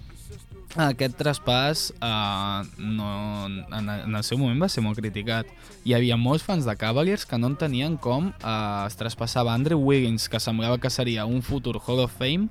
[0.76, 3.08] Aquest traspàs eh, no,
[3.48, 5.48] en, en el seu moment va ser molt criticat.
[5.88, 10.28] Hi havia molts fans de Cavaliers que no entenien com eh, es traspassava Andrew Wiggins,
[10.28, 12.50] que semblava que seria un futur Hall of Fame,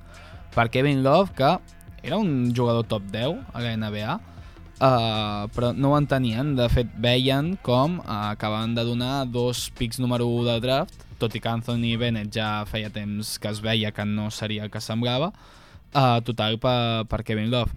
[0.54, 1.52] per Kevin Love, que
[2.02, 4.16] era un jugador top 10 a la NBA,
[4.76, 9.96] Uh, però no ho entenien, de fet veien com uh, acabaven de donar dos pics
[9.96, 13.88] número 1 de draft, tot i que Anthony Bennett ja feia temps que es veia
[13.96, 15.30] que no seria el que semblava,
[15.96, 17.72] uh, total per, per Kevin Love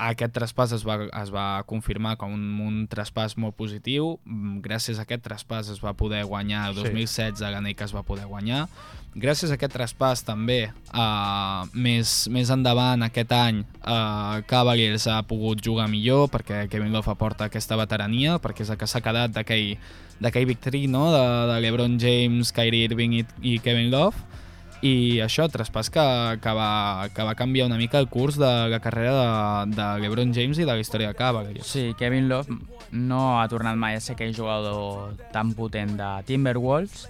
[0.00, 4.16] aquest traspàs es va, es va confirmar com un, un traspàs molt positiu.
[4.24, 7.46] Mm, gràcies a aquest traspàs es va poder guanyar el 2016 sí.
[7.46, 8.66] l'anell que es va poder guanyar.
[9.14, 15.62] Gràcies a aquest traspàs també, uh, més, més endavant aquest any, uh, Cavaliers ha pogut
[15.62, 20.48] jugar millor perquè Kevin Love aporta aquesta veterania, perquè és el que s'ha quedat d'aquell
[20.50, 21.12] victory no?
[21.14, 24.42] de, de LeBron James, Kyrie Irving i, i Kevin Love
[24.84, 26.04] i això, traspàs que,
[26.44, 30.34] que, va, que va canviar una mica el curs de la carrera de, de LeBron
[30.36, 31.66] James i de la història de Cavaliers.
[31.66, 32.58] Sí, Kevin Love
[32.92, 37.06] no ha tornat mai a ser aquell jugador tan potent de Timberwolves,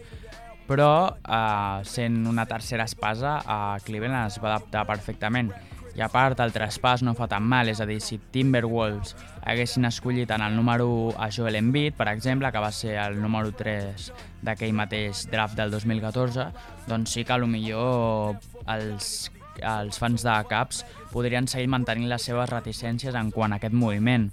[0.69, 5.51] però eh, sent una tercera espasa a Cleveland es va adaptar perfectament
[5.95, 9.87] i a part el traspàs no fa tan mal, és a dir, si Timberwolves haguessin
[9.87, 13.53] escollit en el número 1 a Joel Embiid, per exemple, que va ser el número
[13.55, 14.11] 3
[14.43, 16.49] d'aquell mateix draft del 2014,
[16.89, 19.31] doncs sí que millor els,
[19.63, 24.31] els fans de Caps podrien seguir mantenint les seves reticències en quant a aquest moviment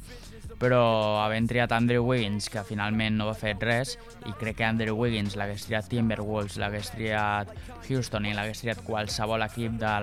[0.61, 3.95] però havent triat Andrew Wiggins, que finalment no va fer res,
[4.29, 7.49] i crec que Andrew Wiggins l'hagués triat Timberwolves, l'hagués triat
[7.89, 9.95] Houston i l'hagués triat qualsevol equip de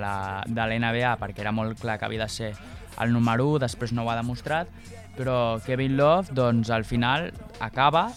[0.50, 2.52] l'NBA, perquè era molt clar que havia de ser
[2.98, 4.70] el número 1, després no ho ha demostrat,
[5.14, 8.08] però Kevin Love, doncs, al final acaba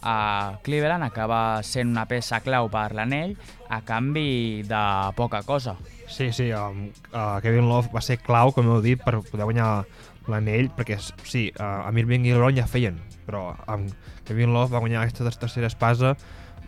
[0.00, 3.34] a Cleveland, acaba sent una peça clau per l'anell
[3.68, 4.84] a canvi de
[5.18, 5.74] poca cosa.
[6.10, 9.84] Sí, sí, um, uh, Kevin Love va ser clau, com heu dit, per poder guanyar
[10.30, 13.90] l'anell, perquè sí, uh, Amir Bing i LeBron ja feien, però amb
[14.28, 16.14] Kevin Love va guanyar aquesta tercera espasa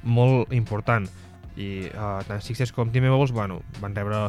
[0.02, 1.06] molt important
[1.56, 4.26] i uh, tant Sixers com Timberwolves bueno, van rebre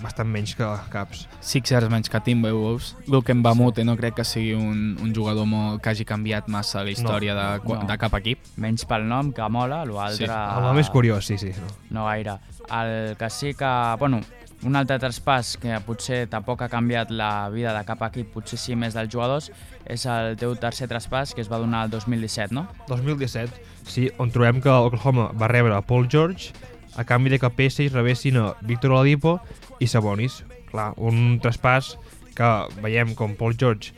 [0.00, 1.26] bastant menys que caps.
[1.44, 2.94] Sixers menys que Timberwolves.
[3.08, 3.86] Luke Mbamute sí.
[3.86, 7.42] no crec que sigui un, un jugador molt, que hagi canviat massa la història no,
[7.42, 7.88] de, no.
[7.88, 8.48] de cap equip.
[8.60, 10.26] Menys pel nom, que mola, l'altre...
[10.26, 10.32] Sí.
[10.32, 11.52] El nom és curiós, sí, sí.
[11.60, 12.38] No, no gaire.
[12.70, 13.72] El que sí que...
[14.00, 14.22] Bueno,
[14.66, 18.76] un altre traspàs que potser tampoc ha canviat la vida de cap equip, potser sí
[18.76, 19.48] més dels jugadors,
[19.88, 22.66] és el teu tercer traspàs que es va donar el 2017, no?
[22.90, 26.52] 2017, sí, on trobem que Oklahoma va rebre a Paul George
[26.96, 29.38] a canvi de que Pacers rebessin a Víctor Oladipo
[29.80, 30.42] i Sabonis.
[30.70, 31.94] Clar, un traspàs
[32.36, 32.50] que
[32.82, 33.94] veiem com Paul George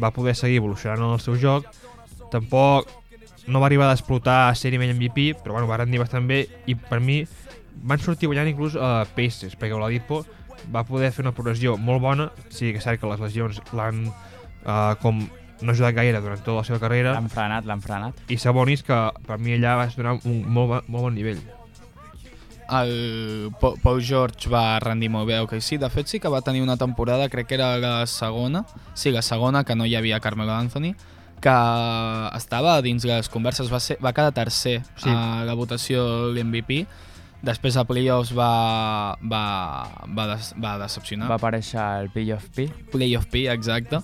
[0.00, 1.68] va poder seguir evolucionant en el seu joc,
[2.32, 2.88] tampoc
[3.46, 6.46] no va arribar a explotar a ser nivell MVP, però bueno, va rendir bastant bé
[6.66, 7.20] i per mi
[7.82, 10.22] van sortir guanyant inclús a uh, Pacers, perquè Oladipo
[10.72, 14.06] va poder fer una progressió molt bona, sí que és cert que les lesions l'han
[14.08, 15.26] uh, com
[15.60, 17.14] no ha ajudat gaire durant tota la seva carrera.
[17.16, 18.18] L'han frenat, l'han frenat.
[18.28, 21.40] I Sabonis, que per mi allà va donar un molt, molt bon nivell.
[22.66, 26.64] El Paul George va rendir molt bé okay, sí, de fet sí que va tenir
[26.64, 30.52] una temporada, crec que era la segona, sí, la segona, que no hi havia Carmelo
[30.52, 30.96] Anthony,
[31.40, 31.56] que
[32.34, 35.12] estava dins les converses, va, ser, va quedar tercer sí.
[35.12, 36.82] a la votació l'MVP,
[37.46, 39.42] Després a Playoffs va, va,
[40.10, 41.28] va, des, va decepcionar.
[41.30, 42.66] Va aparèixer el Playoff P.
[42.92, 44.02] Playoff P, exacte.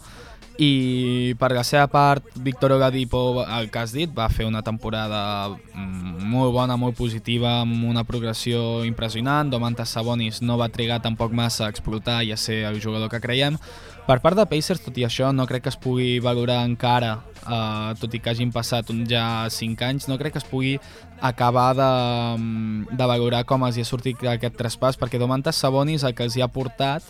[0.61, 5.49] I per la seva part, Víctor Oladipo, el que has dit, va fer una temporada
[5.49, 9.51] mm, molt bona, molt positiva, amb una progressió impressionant.
[9.51, 13.23] Domantas Sabonis no va trigar tampoc massa a explotar i a ser el jugador que
[13.25, 13.57] creiem.
[14.03, 17.13] Per part de Pacers, tot i això, no crec que es pugui valorar encara,
[17.43, 20.73] eh, tot i que hagin passat un ja 5 anys, no crec que es pugui
[21.21, 21.91] acabar de,
[22.39, 26.27] mm, de valorar com els hi ha sortit aquest traspàs, perquè Domantas Sabonis el que
[26.27, 27.03] els hi ha portat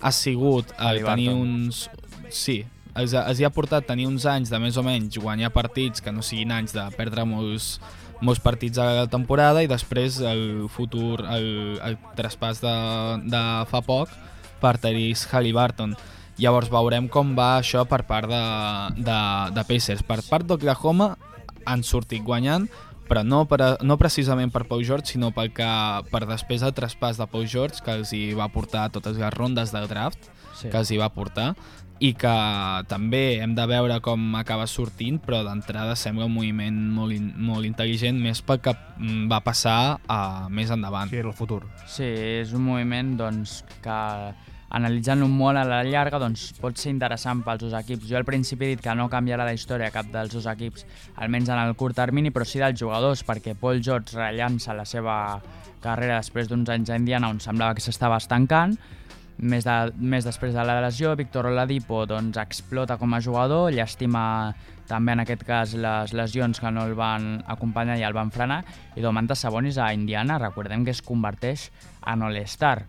[0.00, 1.88] ha sigut el tenir uns...
[2.30, 6.00] Sí, els, els hi ha portat tenir uns anys de més o menys guanyar partits
[6.00, 7.80] que no siguin anys de perdre molts,
[8.20, 12.76] molts partits a la temporada i després el futur, el, el traspàs de,
[13.26, 14.14] de fa poc
[14.60, 15.96] per Therese Halliburton.
[16.42, 18.42] Llavors veurem com va això per part de,
[19.00, 19.20] de,
[19.56, 20.02] de Pacers.
[20.04, 21.14] Per part d'Oklahoma
[21.66, 22.68] han sortit guanyant,
[23.08, 25.70] però no, per, no precisament per Pau George, sinó pel que,
[26.10, 29.72] per després del traspàs de Pau George, que els hi va portar totes les rondes
[29.74, 30.68] del draft, sí.
[30.68, 31.52] que els hi va portar,
[31.96, 32.32] i que
[32.90, 37.64] també hem de veure com acaba sortint, però d'entrada sembla un moviment molt, in, molt
[37.68, 41.08] intel·ligent, més pel que mm, va passar uh, més endavant.
[41.08, 41.62] Sí, el futur.
[41.88, 42.10] Sí,
[42.42, 43.96] és un moviment doncs, que
[44.74, 48.08] analitzant-lo molt a la llarga doncs, pot ser interessant pels dos equips.
[48.10, 50.86] Jo al principi he dit que no canviarà la història cap dels dos equips,
[51.22, 55.40] almenys en el curt termini, però sí dels jugadors, perquè Paul George rellança la seva
[55.82, 58.74] carrera després d'uns anys a Indiana on semblava que s'estava estancant,
[59.38, 64.54] més, de, més després de la lesió, Víctor Oladipo doncs, explota com a jugador, llàstima
[64.88, 68.62] també en aquest cas les lesions que no el van acompanyar i el van frenar,
[68.96, 71.70] i Domantas Sabonis a Indiana, recordem que es converteix
[72.06, 72.86] en All-Star.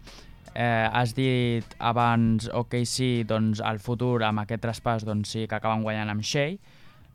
[0.57, 5.83] Eh, has dit abans OKC, doncs el futur amb aquest traspàs doncs, sí que acaben
[5.85, 6.55] guanyant amb Shea,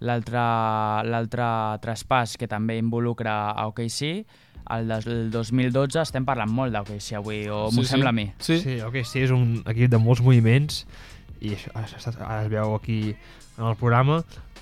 [0.02, 1.48] l'altre
[1.82, 4.22] traspàs que també involucra a OKC,
[4.70, 7.90] el del 2012 estem parlant molt d'OKC avui, o sí, m'ho sí.
[7.90, 8.28] sembla a mi.
[8.38, 10.84] Sí, sí OKC és un equip de molts moviments
[11.42, 13.00] i això, ara es veu aquí
[13.58, 14.20] en el programa.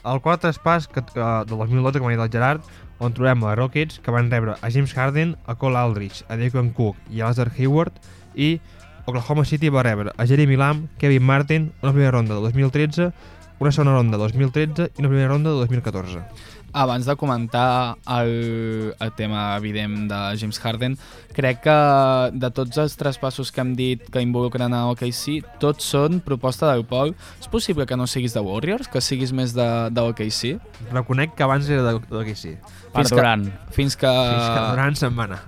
[0.09, 2.65] El quart traspàs que, que, del 2012, com ha dit el Gerard,
[3.01, 6.73] on trobem a Rockets, que van rebre a James Harden, a Cole Aldrich, a Declan
[6.77, 8.01] Cook i a Lazar Hayward,
[8.35, 8.61] i
[9.07, 13.13] Oklahoma City va rebre a Jeremy Lamb, Kevin Martin, una primera ronda de 2013,
[13.61, 16.23] una segona ronda de 2013 i una primera ronda de 2014.
[16.73, 20.97] Abans de comentar el, el tema evident de James Harden,
[21.35, 21.77] crec que
[22.31, 26.87] de tots els traspassos que hem dit que involucren a OKC, tots són proposta del
[26.87, 27.17] Pol.
[27.43, 30.61] És possible que no siguis de Warriors, que siguis més de, de OKC?
[30.95, 32.59] Reconec que abans era de, de OKC.
[32.95, 33.49] Per Durant.
[33.75, 34.07] Fins que...
[34.07, 35.43] Fins que Durant se'n va anar.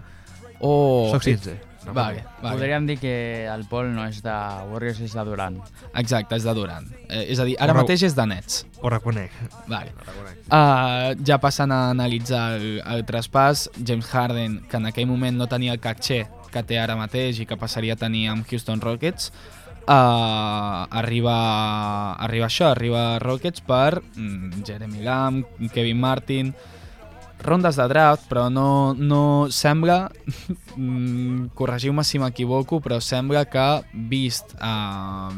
[0.58, 1.60] Oh, Soc sincer.
[1.86, 2.56] No, vale, vale.
[2.56, 3.14] Podríem dir que
[3.50, 4.34] el Pol no és de
[4.70, 5.56] Warriors, és de Durant.
[5.98, 6.86] Exacte, és de Durant.
[7.08, 8.62] Eh, és a dir, ara mateix és de Nets.
[8.82, 9.34] Ho reconec.
[9.66, 9.90] Vale.
[9.96, 10.44] Ho reconec.
[10.46, 15.50] Uh, ja passant a analitzar el, el traspàs, James Harden, que en aquell moment no
[15.50, 19.32] tenia el caché que té ara mateix i que passaria a tenir amb Houston Rockets,
[19.88, 21.36] uh, arriba,
[22.22, 26.52] arriba això, arriba Rockets per mm, Jeremy Lamb, Kevin Martin,
[27.46, 30.10] rondes de draft, però no, no sembla,
[30.76, 33.66] mm, corregiu-me si m'equivoco, però sembla que
[34.10, 35.32] vist, uh,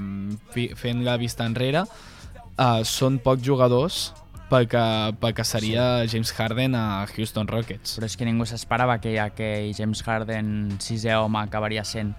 [0.79, 4.13] fent la vista enrere, uh, són pocs jugadors
[4.51, 4.85] pel que,
[5.21, 7.99] pel que seria James Harden a Houston Rockets.
[7.99, 12.15] Però és que ningú s'esperava que aquell James Harden, sisè home, acabaria sent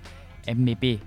[0.45, 0.98] MVP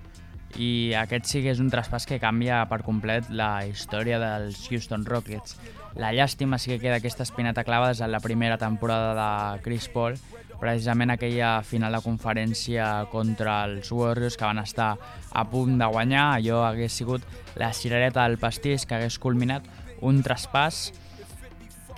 [0.57, 5.05] i aquest sí que és un traspàs que canvia per complet la història dels Houston
[5.05, 5.59] Rockets.
[5.95, 10.17] La llàstima sí que queda aquesta espineta clavada en la primera temporada de Chris Paul,
[10.59, 14.93] precisament aquella final de conferència contra els Warriors que van estar
[15.31, 17.25] a punt de guanyar, allò hagués sigut
[17.55, 19.65] la cirereta del pastís que hagués culminat
[20.01, 20.89] un traspàs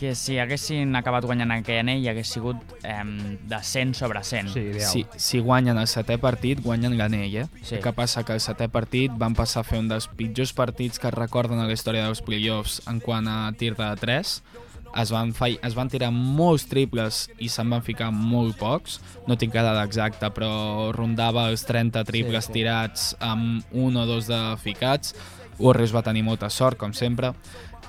[0.02, 4.48] que si haguessin acabat guanyant aquell anell hagués sigut eh, de 100 sobre 100.
[4.50, 4.88] Sí, ideal.
[4.90, 7.46] Si, si guanyen el setè partit, guanyen l'anell, eh?
[7.62, 7.76] Sí.
[7.78, 10.98] El que passa que el setè partit van passar a fer un dels pitjors partits
[10.98, 14.34] que es recorden a la història dels playoffs en quant a tir de 3.
[15.04, 18.98] Es van, fa, es van tirar molts triples i se'n van ficar molt pocs.
[19.30, 22.58] No tinc cada exacta, però rondava els 30 triples sí, sí.
[22.58, 25.14] tirats amb un o dos de ficats.
[25.62, 27.36] Warriors va tenir molta sort, com sempre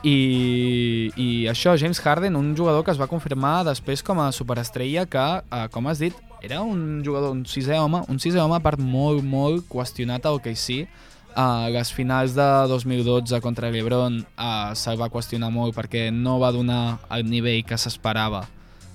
[0.02, 5.06] i, I això, James Harden, un jugador que es va confirmar després com a superestrella
[5.06, 8.82] que, eh, com has dit, era un jugador, un sisè home, un sisè home part
[8.82, 10.88] molt, molt qüestionat al OKC.
[11.32, 16.34] A uh, les finals de 2012 contra l'Ebron uh, se'l va qüestionar molt perquè no
[16.42, 18.42] va donar el nivell que s'esperava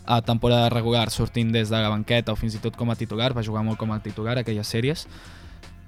[0.05, 3.31] a temporada regular sortint des de la banqueta o fins i tot com a titular,
[3.33, 5.07] va jugar molt com a titular aquelles sèries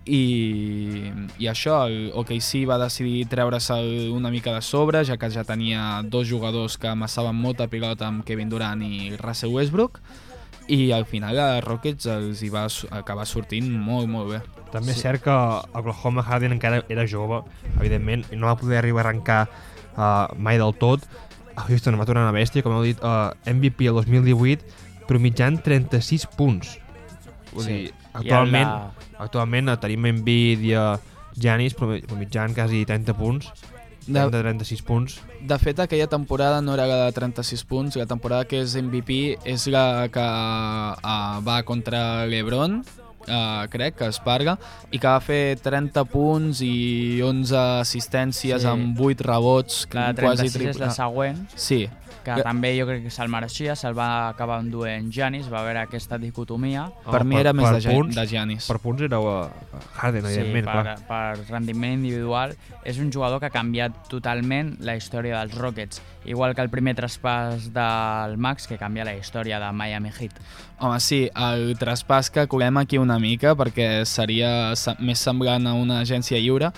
[0.10, 3.70] i, i això, el OKC va decidir treure's
[4.10, 8.26] una mica de sobre, ja que ja tenia dos jugadors que amassaven molta pilota amb
[8.26, 10.00] Kevin Durant i Russell Westbrook,
[10.70, 14.42] i al final a Rockets els hi va acabar sortint molt, molt bé.
[14.74, 15.34] També és cert que
[15.78, 17.42] Oklahoma Harden encara era jove,
[17.80, 21.06] evidentment, i no va poder arribar a arrencar uh, mai del tot.
[21.56, 25.58] A Houston va tornar una bèstia, com heu dit, uh, MVP el 2018, però mitjan
[25.66, 26.78] 36 punts.
[27.50, 27.74] Vull sí.
[27.74, 30.74] dir, actualment, la Actualment tenim i
[31.40, 31.76] Janis
[32.18, 33.52] mitjant quasi 30 punts,
[34.08, 35.20] de, de 36 punts.
[35.46, 39.38] De fet, aquella temporada no era la de 36 punts, la temporada que és MVP
[39.46, 44.58] és la que uh, va contra l'Ebron, uh, crec, que es parga,
[44.92, 47.56] i que va fer 30 punts i 11
[47.86, 48.70] assistències sí.
[48.70, 49.86] amb 8 rebots.
[49.94, 51.44] La de 36 quasi és la següent.
[51.56, 51.84] Sí,
[52.36, 55.78] que que també jo crec que se'l mereixia, se'l va acabar enduent Janis, va haver
[55.82, 56.88] aquesta dicotomia.
[57.06, 58.68] Oh, per mi era per, més per de, punts, de Janis.
[58.70, 59.48] Per punts era uh,
[59.96, 60.70] Harden, sí, evidentment.
[60.70, 60.98] Per, clar.
[61.10, 62.56] per rendiment individual.
[62.84, 66.96] És un jugador que ha canviat totalment la història dels Rockets, igual que el primer
[67.00, 70.40] traspàs del Max, que canvia la història de Miami Heat.
[70.80, 76.00] Home, sí, el traspàs que colem aquí una mica, perquè seria més semblant a una
[76.06, 76.72] agència lliure,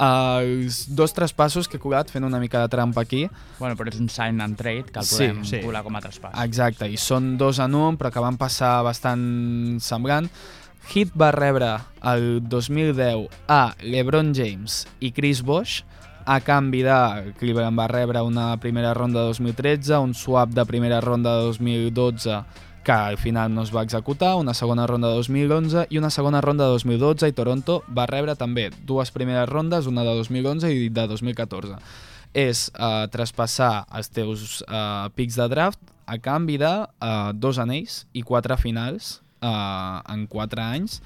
[0.00, 3.26] els dos traspassos que he colat fent una mica de trampa aquí.
[3.58, 5.60] Bueno, però és un sign and trade que el podem sí, sí.
[5.64, 6.32] colar com a traspàs.
[6.46, 10.30] Exacte, i són dos en un, però que van passar bastant semblant.
[10.90, 11.74] Heat va rebre
[12.10, 15.84] el 2010 a LeBron James i Chris Bosh,
[16.24, 21.00] a canvi de Cleveland va rebre una primera ronda de 2013, un swap de primera
[21.00, 22.40] ronda de 2012
[22.82, 26.40] que al final no es va executar, una segona ronda de 2011 i una segona
[26.40, 30.88] ronda de 2012 i Toronto va rebre també dues primeres rondes, una de 2011 i
[30.88, 31.78] de 2014.
[32.32, 38.04] És eh, traspassar els teus eh, pics de draft a canvi de eh, dos anells
[38.12, 41.00] i quatre finals eh, en quatre anys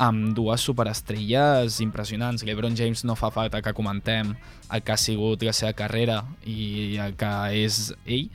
[0.00, 2.42] amb dues superestrelles impressionants.
[2.48, 4.32] LeBron James no fa falta que comentem
[4.72, 8.30] el que ha sigut la seva carrera i el que és ell,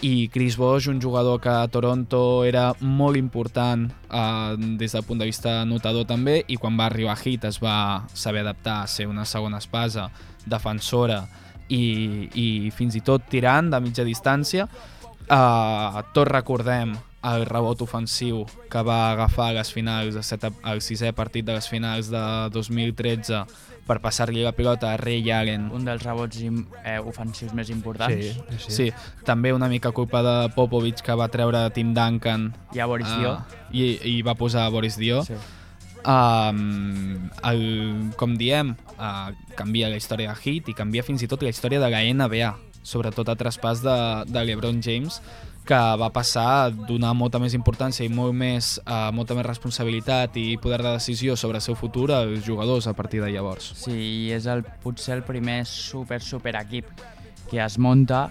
[0.00, 5.22] i Chris Bosh, un jugador que a Toronto era molt important eh, des del punt
[5.22, 8.90] de vista notador també, i quan va arribar a Heat es va saber adaptar a
[8.90, 10.10] ser una segona espasa,
[10.44, 11.22] defensora
[11.68, 14.68] i, i fins i tot tirant de mitja distància.
[15.24, 16.92] Uh, tots recordem
[17.24, 21.54] el rebot ofensiu que va agafar a les finals, de set, el sisè partit de
[21.56, 23.44] les finals de 2013
[23.84, 25.66] per passar-li la pilota a Ray Allen.
[25.72, 28.16] Un dels rebots im- eh, ofensius més importants.
[28.16, 28.86] Sí, sí, sí.
[29.24, 33.18] També una mica culpa de Popovich que va treure Tim Duncan I a Boris ah,
[33.18, 33.34] Dio.
[33.72, 35.22] i, i va posar Boris Dio.
[35.24, 35.34] Sí.
[36.04, 37.62] Um, el,
[38.20, 41.80] com diem, uh, canvia la història de Heat i canvia fins i tot la història
[41.80, 42.50] de la NBA,
[42.84, 43.94] sobretot a traspàs de,
[44.28, 45.22] de LeBron James,
[45.64, 50.36] que va passar a donar molta més importància i molt més, uh, molta més responsabilitat
[50.36, 53.72] i poder de decisió sobre el seu futur als jugadors a partir de llavors.
[53.80, 56.90] Sí, i és el, potser el primer super, super equip
[57.50, 58.28] que es munta.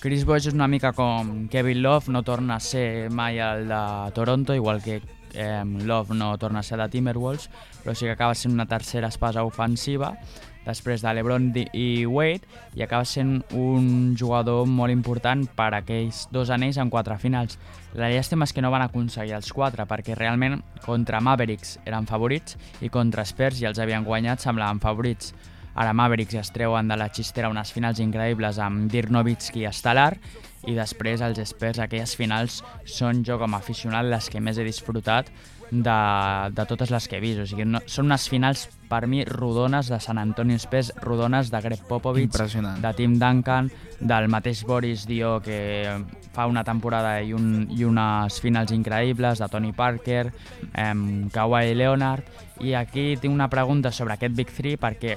[0.00, 3.84] Chris Bosh és una mica com Kevin Love, no torna a ser mai el de
[4.14, 5.00] Toronto, igual que
[5.32, 7.48] eh, Love no torna a ser de Timberwolves,
[7.82, 10.12] però sí que acaba sent una tercera espasa ofensiva
[10.66, 16.26] després de LeBron i Wade i acaba sent un jugador molt important per a aquells
[16.34, 17.58] dos anells en quatre finals.
[17.94, 22.58] La llàstima és que no van aconseguir els quatre perquè realment contra Mavericks eren favorits
[22.82, 25.32] i contra Spurs ja els havien guanyat semblaven favorits.
[25.76, 30.14] Ara Mavericks es treuen de la xistera unes finals increïbles amb Dirk Nowitzki estel·lar
[30.66, 34.64] i després els Spurs aquelles finals són jo com a aficionat les que més he
[34.64, 35.28] disfrutat
[35.70, 37.40] de, de totes les que he vist.
[37.42, 41.60] O sigui, no, són unes finals per mi rodones de Sant Antonio Spurs, rodones de
[41.64, 45.96] Greg Popovich, de Tim Duncan, del mateix Boris Dio que
[46.32, 50.30] fa una temporada i, un, i unes finals increïbles, de Tony Parker,
[50.74, 52.24] em, Kawhi Leonard,
[52.60, 55.16] i aquí tinc una pregunta sobre aquest Big 3 perquè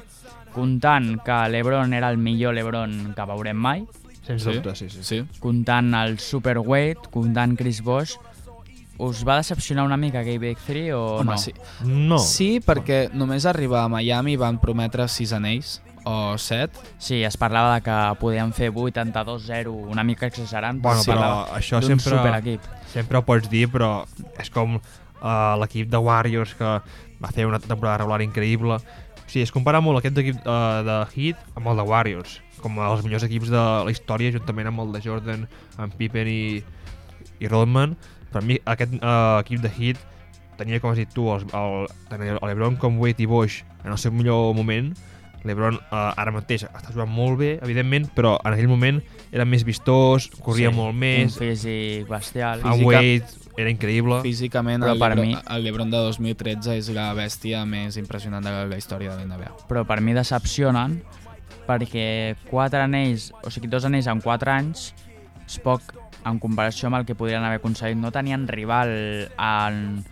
[0.54, 3.86] comptant que l'Ebron era el millor l'Ebron que veurem mai,
[4.26, 4.52] Sens Sí?
[4.54, 5.04] dubte, sí, sí.
[5.04, 5.20] Sí?
[5.40, 8.18] comptant el Super Wade, comptant Chris Bosh,
[9.00, 11.38] us va decepcionar una mica aquell Big 3 o Home, no?
[11.40, 11.54] sí.
[11.88, 12.18] No.
[12.20, 15.78] Sí, perquè només arribar a Miami van prometre sis anells,
[16.10, 16.72] o set.
[16.98, 21.80] Sí, es parlava de que podien fer 82-0, una mica exagerant, Bueno, però parlava això
[21.80, 22.62] d'un sempre- superequip.
[22.94, 24.06] Sempre ho pots dir, però
[24.40, 26.72] és com uh, l'equip de Warriors que
[27.20, 28.80] va fer una temporada regular increïble.
[29.30, 33.04] Sí, es compara molt aquest equip uh, de Heat amb el de Warriors, com els
[33.06, 35.46] millors equips de la història, juntament amb el de Jordan,
[35.78, 36.64] amb Pippen i,
[37.40, 37.94] i Rodman.
[38.32, 39.98] Per mi, aquest uh, equip de Heat
[40.60, 43.92] tenia, com has dit tu, el, el, tant el LeBron com Wade i Bosch en
[43.94, 44.92] el seu millor moment.
[45.48, 48.98] LeBron uh, ara mateix està jugant molt bé, evidentment, però en aquell moment
[49.32, 52.60] era més vistós, corria Sí, molt més, Un físic bestial.
[52.60, 53.24] en Física- Wade
[53.56, 54.18] era increïble.
[54.22, 58.44] Físicament, Però el, per Lebron, mi- el Lebron de 2013 és la bèstia més impressionant
[58.44, 59.56] de la, història de la NBA.
[59.72, 61.00] però per mi decepcionen
[61.68, 64.90] perquè quatre anells, o sigui, dos anells en quatre anys
[65.48, 65.82] és poc
[66.26, 68.00] en comparació amb el que podrien haver aconseguit.
[68.00, 68.92] No tenien rival
[69.30, 70.04] en,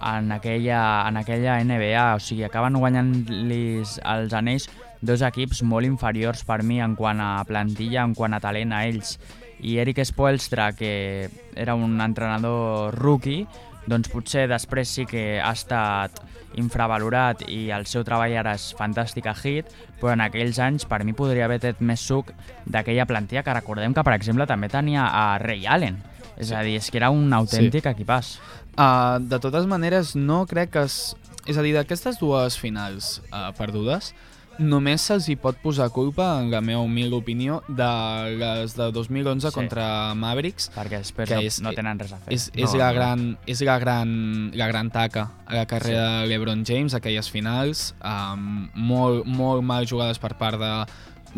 [0.00, 6.44] en, aquella, en aquella NBA, o sigui, acaben guanyant-los els anells dos equips molt inferiors
[6.44, 9.16] per mi en quant a plantilla, en quant a talent a ells.
[9.60, 13.46] I Eric Spoelstra, que era un entrenador rookie,
[13.88, 16.20] doncs potser després sí que ha estat
[16.60, 21.02] infravalorat i el seu treball ara és fantàstic a Hit, però en aquells anys per
[21.06, 22.32] mi podria haver tret més suc
[22.66, 26.00] d'aquella plantilla que recordem que, per exemple, també tenia a Ray Allen.
[26.40, 27.92] És a dir, és que era un autèntic sí.
[27.92, 28.34] equipàs.
[28.72, 30.86] Uh, de totes maneres, no crec que...
[30.88, 31.16] Es...
[31.48, 34.12] És a dir, d'aquestes dues finals uh, perdudes,
[34.58, 39.48] només se'ls hi pot posar culpa, en la meva humil opinió, de les de 2011
[39.48, 39.54] Sí.
[39.54, 42.32] contra Mavericks, perquè després Que no, és- no tenen res a fer.
[42.34, 42.94] és, és, No, la no.
[42.94, 47.94] gran, és la gran, la gran taca a la carrera de LeBron James, aquelles finals,
[48.04, 50.86] um, molt, molt mal jugades per part de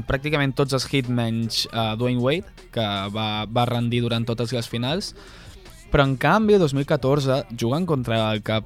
[0.08, 4.66] pràcticament tots els hits menys uh, Dwayne Wade, que va, va rendir durant totes les
[4.68, 5.14] finals,
[5.92, 8.62] però en canvi, el 2014 juguen contra el que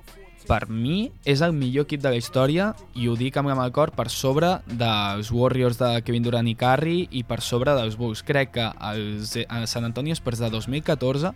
[0.46, 3.92] per mi és el millor equip de la història i ho dic amb al cor
[3.96, 8.22] per sobre dels Warriors de Kevin Durant i Curry i per sobre dels Bulls.
[8.26, 11.34] Crec que els, els San Antonio Spurs de 2014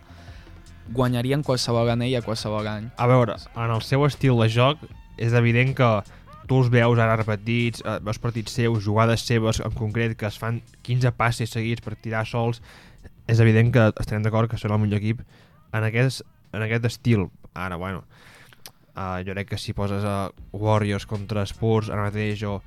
[0.91, 2.89] guanyarien qualsevol anell a qualsevol any.
[2.97, 4.81] A veure, en el seu estil de joc
[5.21, 5.91] és evident que
[6.49, 10.39] tu els veus ara repetits, eh, veus partits seus, jugades seves en concret, que es
[10.39, 12.61] fan 15 passes seguits per tirar sols,
[13.27, 15.21] és evident que estarem d'acord que són el millor equip
[15.71, 17.29] en aquest, en aquest estil.
[17.53, 18.03] Ara, bueno,
[19.01, 22.61] uh, jo crec que si poses a Warriors contra Spurs, ara mateix jo,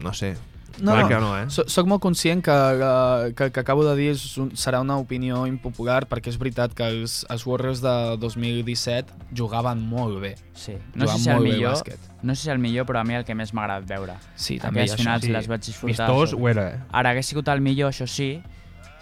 [0.00, 0.34] no sé,
[0.80, 1.08] No, Clar no.
[1.08, 1.50] que no, eh?
[1.52, 2.50] So- Soc molt conscient que,
[2.80, 6.38] que, que el que acabo de dir és un, serà una opinió impopular perquè és
[6.40, 7.92] veritat que els, els Warriors de
[8.22, 10.30] 2017 jugaven molt bé.
[10.56, 10.78] Sí.
[10.94, 12.08] No jugaven sé si el millor, bàsquet.
[12.22, 14.16] no sé si el millor, però a mi el que més m'ha agradat veure.
[14.34, 14.96] Sí, també això.
[14.96, 15.34] finals sí.
[15.36, 16.08] les vaig disfrutar.
[16.08, 16.80] Vistós ho era, eh?
[16.90, 18.30] Ara hagués sigut el millor, això sí,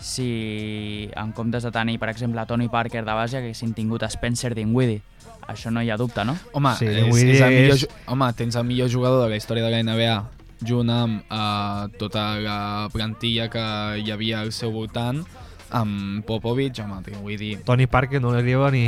[0.00, 5.02] si en comptes de tenir, per exemple, Tony Parker de base, haguessin tingut Spencer Dinwiddie.
[5.48, 6.36] Això no hi ha dubte, no?
[6.52, 9.30] Home, Sí, és, vull és dir, el millor, és- home, tens el millor jugador de
[9.30, 10.18] la història de la NBA
[10.66, 13.62] junt amb uh, tota la plantilla que
[14.04, 15.22] hi havia al seu voltant
[15.70, 18.84] amb Popovich, home, t'ho vull dir Tony Parker no li arriba ni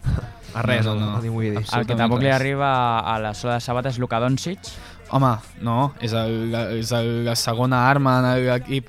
[0.54, 1.60] a res, No, no, no, ni vull dir.
[1.76, 2.70] El que tampoc li arriba
[3.00, 4.58] a la sola de sabat és Luka Doncic.
[5.12, 8.88] Home, no, és, el, és el, la segona arma en l'equip.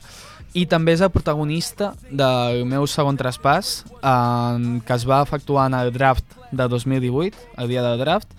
[0.52, 5.78] I també és el protagonista del meu segon traspàs, en, que es va efectuar en
[5.78, 8.34] el draft de 2018, el dia del draft,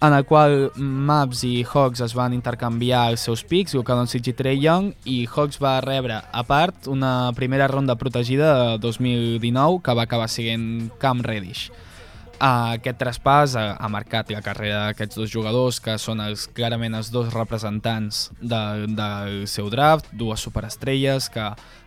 [0.00, 4.36] en el qual Maps i Hawks es van intercanviar els seus pics, Luka Doncic i
[4.36, 9.94] Trey Young, i Hawks va rebre, a part, una primera ronda protegida de 2019 que
[9.98, 11.72] va acabar sent Cam Reddish.
[12.36, 17.08] Uh, aquest traspàs ha, marcat la carrera d'aquests dos jugadors que són els, clarament els
[17.08, 18.58] dos representants de,
[18.92, 21.46] del seu draft, dues superestrelles que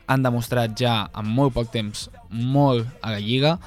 [0.10, 3.60] han demostrat ja en molt poc temps molt a la Lliga.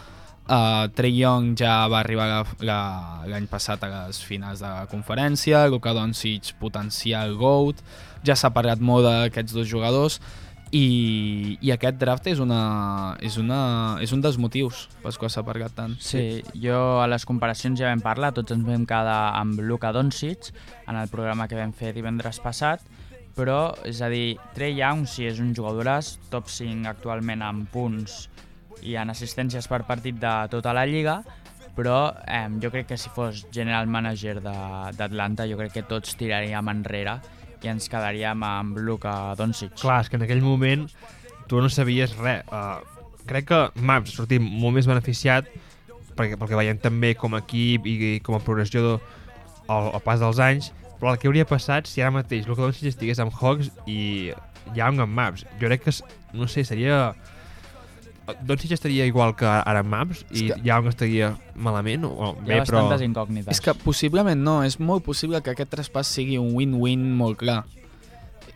[0.42, 4.88] Uh, Trey Young ja va arribar la- la- l'any passat a les finals de la
[4.90, 7.78] conferència, Luka Doncic potencial GOAT,
[8.26, 10.18] ja s'ha parlat molt d'aquests dos jugadors
[10.72, 12.62] i, i aquest draft és, una,
[13.20, 13.60] és, una,
[14.00, 15.98] és un dels motius pels quals s'ha parlat tant.
[16.00, 20.48] Sí, jo a les comparacions ja vam parlar, tots ens vam quedar amb Luka Doncic
[20.88, 22.80] en el programa que vam fer divendres passat,
[23.36, 28.26] però, és a dir, Trey Young sí és un jugadoràs, top 5 actualment en punts
[28.82, 31.20] i en assistències per partit de tota la lliga,
[31.76, 36.68] però eh, jo crec que si fos general manager d'Atlanta jo crec que tots tiraríem
[36.68, 37.20] enrere
[37.64, 39.74] i ens quedaríem amb Luka Doncic.
[39.80, 40.86] Clar, és que en aquell moment
[41.48, 42.44] tu no sabies res.
[42.50, 42.80] Uh,
[43.28, 45.48] crec que Maps sortit molt més beneficiat
[46.16, 48.94] perquè, pel que veiem també com a equip i, i com a progressió de,
[49.72, 53.22] al, pas dels anys, però el que hauria passat si ara mateix Luka Doncic estigués
[53.22, 54.32] amb Hawks i
[54.76, 55.46] Young amb Maps.
[55.60, 55.96] Jo crec que,
[56.36, 57.12] no sé, seria...
[58.46, 62.46] Doncic estaria igual que ara amb Maps i És que- Young estaria malament, o Hi
[62.46, 62.82] bé, ha però...
[62.84, 63.50] bastantes incògnites.
[63.50, 67.64] És que possiblement no, és molt possible que aquest traspàs sigui un win-win molt clar.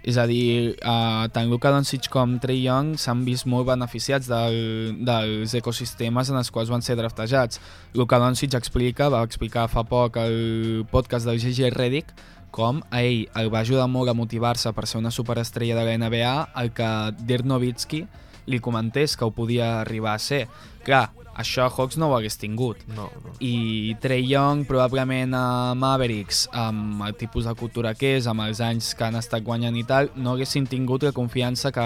[0.07, 4.95] És a dir, uh, tant Luka Doncic com Trey Young s'han vist molt beneficiats del,
[5.03, 7.59] dels ecosistemes en els quals van ser draftejats.
[7.99, 12.15] Luka Doncic explica, va explicar fa poc el podcast del GG Redick,
[12.55, 15.99] com a ell el va ajudar molt a motivar-se per ser una superestrella de la
[15.99, 16.87] NBA el que
[17.27, 18.07] Dirk Nowitzki
[18.47, 20.47] li comentés que ho podia arribar a ser.
[20.87, 23.35] Clar, això Hawks no ho hagués tingut No, no.
[23.45, 28.63] i Trey Young probablement a Mavericks amb el tipus de cultura que és, amb els
[28.65, 31.85] anys que han estat guanyant i tal, no haguessin tingut la confiança que,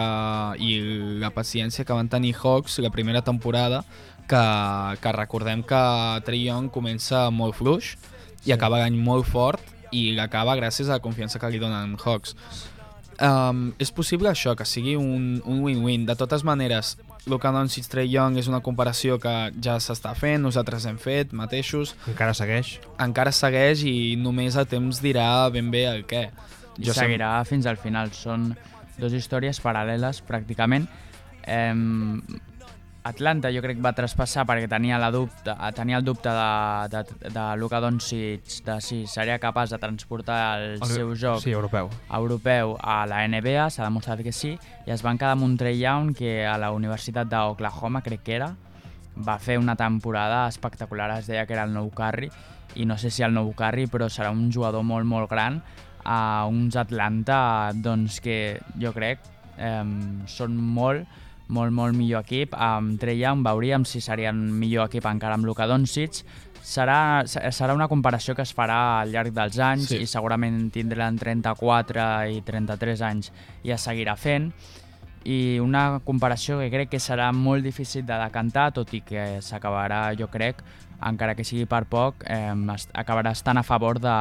[0.63, 0.79] i
[1.21, 3.83] la paciència que van tenir Hawks la primera temporada
[4.31, 4.45] que,
[5.03, 5.83] que recordem que
[6.25, 7.97] Trey Young comença molt fluix
[8.47, 12.37] i acaba l'any molt fort i l'acaba gràcies a la confiança que li donen Hawks.
[13.21, 16.07] Um, és possible això, que sigui un un win-win.
[16.09, 16.95] De totes maneres,
[17.27, 21.95] Luka Doncic Trey Young és una comparació que ja s'està fent, nosaltres hem fet mateixos,
[22.09, 22.79] Encara segueix.
[22.99, 26.31] encara segueix i només el temps dirà ben bé el què.
[26.79, 28.11] I Jo sem- seguirà fins al final.
[28.13, 28.57] Són
[28.97, 30.89] dues històries paral·leles, pràcticament.
[31.45, 31.75] Eh,
[33.03, 37.31] Atlanta jo crec que va traspassar perquè tenia, la dubte, tenia el dubte de, de,
[37.33, 41.89] de Luka Doncic de si seria capaç de transportar el, El- seu joc Sí, europeu.
[42.13, 45.79] europeu a la NBA, s'ha demostrat que sí, i es van quedar amb un Trey
[45.81, 48.51] Young que a la Universitat d'Oklahoma, crec que era,
[49.17, 52.29] va fer una temporada espectacular, es deia que era el nou Curry,
[52.77, 55.63] i no sé si el nou Curry, però serà un jugador molt, molt gran
[56.05, 59.19] a uns Atlanta doncs, que jo crec
[59.59, 59.83] eh,
[60.29, 61.09] són molt,
[61.51, 62.55] molt, molt millor equip.
[62.57, 66.23] Amb Trey Young veuríem si serien millor equip encara amb Luka Doncic.
[66.63, 70.03] Serà, serà una comparació que es farà al llarg dels anys Sí.
[70.05, 73.33] i segurament tindran 34 i 33 anys
[73.65, 74.51] i es seguirà fent
[75.25, 80.15] i una comparació que crec que serà molt difícil de decantar, tot i que s'acabarà,
[80.17, 80.63] jo crec,
[81.05, 84.15] encara que sigui per poc, eh, est- acabarà estant a favor de,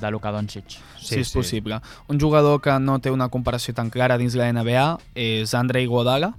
[0.00, 0.76] de Luka Doncic.
[0.98, 1.80] Sí, sí, és possible.
[2.08, 6.34] Un jugador que no té una comparació tan clara dins la NBA és Andre Iguodala,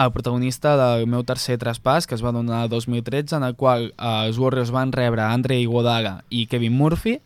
[0.00, 3.90] el protagonista del meu tercer traspàs, que es va donar el 2013, en el qual
[3.90, 7.18] eh, els Warriors van rebre Andre Iguodala i Kevin Murphy,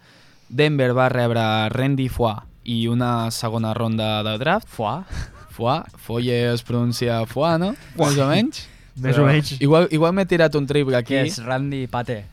[0.49, 4.68] Denver va rebre Randy Foy i una segona ronda de draft.
[4.68, 5.07] Foix?
[5.55, 7.75] Foy, Foy es pronuncia Foy, no?
[8.01, 8.64] Més o menys.
[9.07, 9.55] més o menys.
[9.61, 11.14] Igual, igual m'he tirat un triple aquí.
[11.14, 12.25] Què és Randy Pate?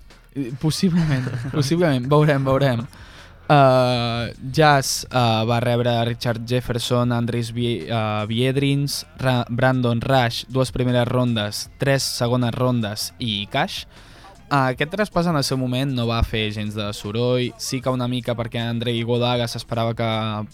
[0.62, 2.86] Possiblement, possiblement, veurem, veurem.
[3.52, 11.06] Uh, Jazz uh, va rebre Richard Jefferson, Andris uh, Viedrins, Ra Brandon Rush, dues primeres
[11.10, 13.84] rondes, tres segones rondes i Cash.
[14.48, 17.92] Uh, aquest traspàs en el seu moment no va fer gens de soroll, sí que
[17.92, 20.10] una mica perquè Andre Iguodala s'esperava que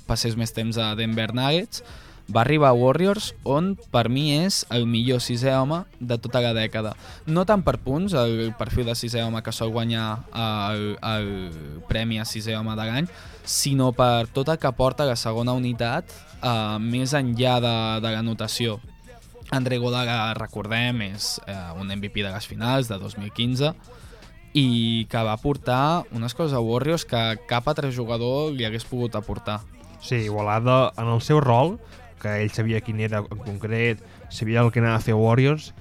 [0.10, 1.86] passés més temps a Denver Nuggets,
[2.34, 6.54] va arribar a Warriors, on per mi és el millor sisè home de tota la
[6.56, 6.94] dècada.
[7.26, 11.30] No tant per punts, el perfil de sisè home que sol guanyar el, el
[11.88, 13.10] premi a sisè home de l'any,
[13.48, 16.12] sinó per tot el que porta la segona unitat
[16.42, 18.78] eh, més enllà de, de la notació.
[19.56, 23.72] André Godala, recordem, és eh, un MVP de les finals de 2015
[24.58, 29.16] i que va portar unes coses a Warriors que cap altre jugador li hagués pogut
[29.16, 29.62] aportar.
[30.02, 31.78] Sí, Igualada en el seu rol,
[32.22, 35.72] que ell sabia quin era en concret, sabia el que anava a fer a Warriors,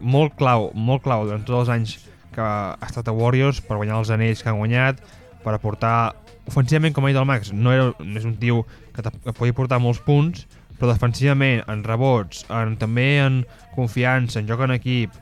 [0.00, 1.94] molt clau, molt clau durant tots els anys
[2.34, 5.00] que ha estat a Warriors per guanyar els anells que han guanyat,
[5.44, 6.14] per aportar
[6.48, 8.64] ofensivament, com ha dit el Max, no, era, és un tio
[8.94, 10.46] que, que podia portar molts punts,
[10.78, 13.42] però defensivament, en rebots, en, també en
[13.76, 15.14] confiança, en joc en equip,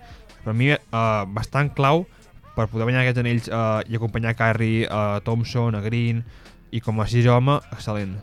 [0.43, 0.79] per mi eh,
[1.37, 2.07] bastant clau
[2.57, 6.25] per poder guanyar aquests anells eh, i acompanyar Curry, a Thompson, a Green,
[6.73, 8.17] i com a sis home, excel·lent.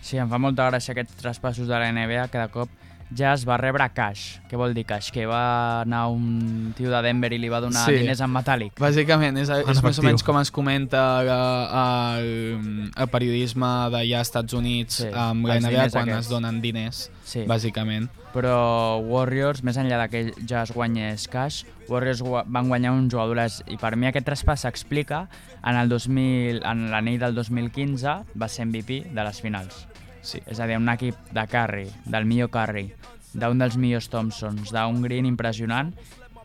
[0.00, 2.68] Sí, em fa molta gràcia aquests traspassos de la NBA que de cop
[3.16, 4.36] ja es va rebre cash.
[4.50, 5.08] Què vol dir cash?
[5.10, 7.94] Que va anar un tio de Denver i li va donar Sí.
[8.02, 8.74] diners en metàl·lic.
[8.76, 14.28] Bàsicament, és, és més o menys com es comenta eh, el, el periodisme d'allà als
[14.28, 16.26] Estats Units Sí, amb la NBA quan aquests.
[16.26, 17.46] es donen diners, Sí.
[17.48, 18.10] bàsicament.
[18.34, 23.78] Però Warriors, més enllà que ja es guanyés cash, Warriors van guanyar uns jugadors i
[23.80, 25.28] per mi aquest traspàs s'explica
[25.64, 29.87] en el 2000, en l'anell del 2015 va ser MVP de les finals.
[30.22, 30.40] Sí.
[30.46, 32.88] És a dir, un equip de Curry, del millor Curry,
[33.34, 35.92] d'un dels millors Thompsons, d'un Green impressionant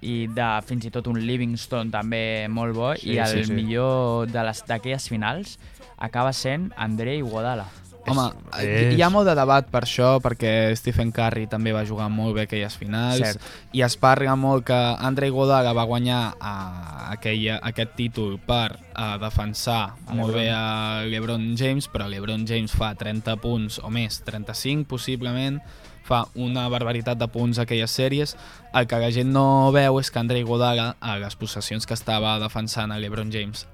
[0.04, 3.56] i de fins i tot un Livingston també molt bo Sí, i el sí, sí.
[3.56, 5.58] millor d'aquelles finals
[5.98, 7.70] acaba sent André Iguodala.
[8.06, 8.26] Home,
[8.60, 12.36] és- hi ha molt de debat per això, perquè Stephen Curry també va jugar molt
[12.36, 13.42] bé aquelles finals, Cert.
[13.72, 19.16] i es parla molt que Andre Iguodala va guanyar uh, aquella, aquest títol per uh,
[19.22, 24.20] defensar A molt bé a LeBron James, però LeBron James fa 30 punts o més,
[24.28, 25.62] 35 possiblement,
[26.04, 28.36] fa una barbaritat de punts a aquelles sèries.
[28.74, 32.36] El que la gent no veu és que Andre Iguodala, a les possessions que estava
[32.42, 33.68] defensant a LeBron James,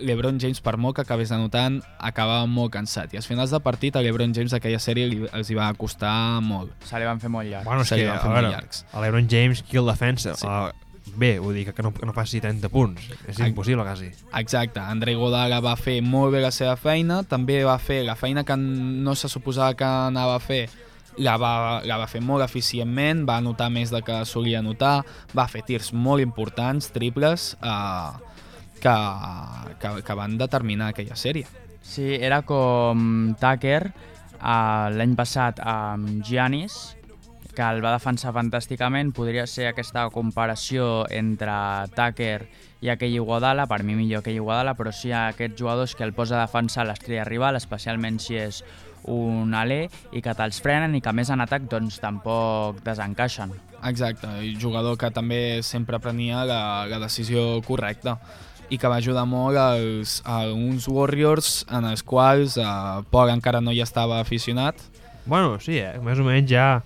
[0.00, 3.12] LeBron James, per molt que acabés anotant, acabava molt cansat.
[3.14, 6.40] I als finals de partit a LeBron James aquella sèrie li, els hi va costar
[6.44, 6.72] molt.
[6.86, 7.66] Se li van fer molt llarg.
[7.66, 8.84] Bueno, és Se li que, van a fer molt veure, llargs.
[8.92, 10.34] a l'Ebron James, qui el defensa?
[10.38, 10.46] Sí.
[10.46, 10.70] Uh,
[11.18, 13.08] bé, vull dir que, no, que no passi 30 punts.
[13.28, 14.12] És impossible, quasi.
[14.38, 18.44] Exacte, André Godala va fer molt bé la seva feina, també va fer la feina
[18.46, 20.68] que no se suposava que anava a fer,
[21.18, 25.00] la va, la va fer molt eficientment, va anotar més del que solia anotar,
[25.36, 28.30] va fer tirs molt importants, triples, eh,
[28.80, 28.94] que,
[29.80, 31.46] que, que van determinar aquella sèrie.
[31.82, 33.82] Sí, era com Tucker
[34.40, 36.96] uh, l'any passat amb Giannis,
[37.50, 39.12] que el va defensar fantàsticament.
[39.16, 41.52] Podria ser aquesta comparació entre
[41.96, 42.44] Tucker
[42.80, 46.38] i aquell Iguodala, per mi millor que Iguodala, però sí aquests jugadors que el posa
[46.38, 48.62] a defensar l'estrella rival, especialment si és
[49.08, 53.52] un alè, i que te'ls frenen i que a més en atac doncs tampoc desencaixen.
[53.88, 58.18] Exacte, i jugador que també sempre prenia la, la decisió correcta
[58.70, 62.66] i que va ajudar molt als, a uns Warriors en els quals eh,
[63.10, 64.76] Pog encara no hi estava aficionat,
[65.26, 65.98] Bueno, sí, eh?
[66.02, 66.80] més o menys ja,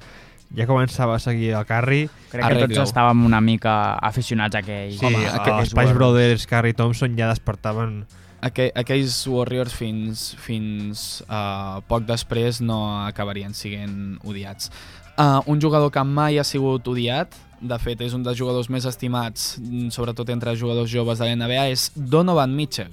[0.54, 2.00] ja començava a seguir el Curry.
[2.32, 2.72] Crec que Arregla-ho.
[2.74, 4.90] tots estàvem una mica aficionats a aquell.
[4.98, 8.04] Sí, Home, Home, aquest- els Spice Brothers, Curry i Thompson ja despertaven...
[8.44, 14.70] Aqu aquells Warriors fins, fins uh, poc després no acabarien sent odiats.
[15.14, 17.32] Uh, un jugador que mai ha sigut odiat,
[17.64, 21.68] de fet és un dels jugadors més estimats, mm, sobretot entre jugadors joves de l'NBA,
[21.72, 22.92] és Donovan Mitchell,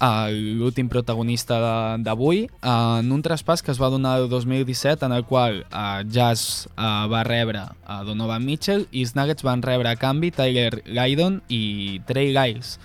[0.00, 1.58] uh, l'últim protagonista
[1.98, 6.04] d'avui, uh, en un traspàs que es va donar el 2017 en el qual uh,
[6.08, 10.82] Jazz uh, va rebre a Donovan Mitchell i els Nuggets van rebre a canvi Tyler
[10.86, 12.78] Lydon i Trey Lyles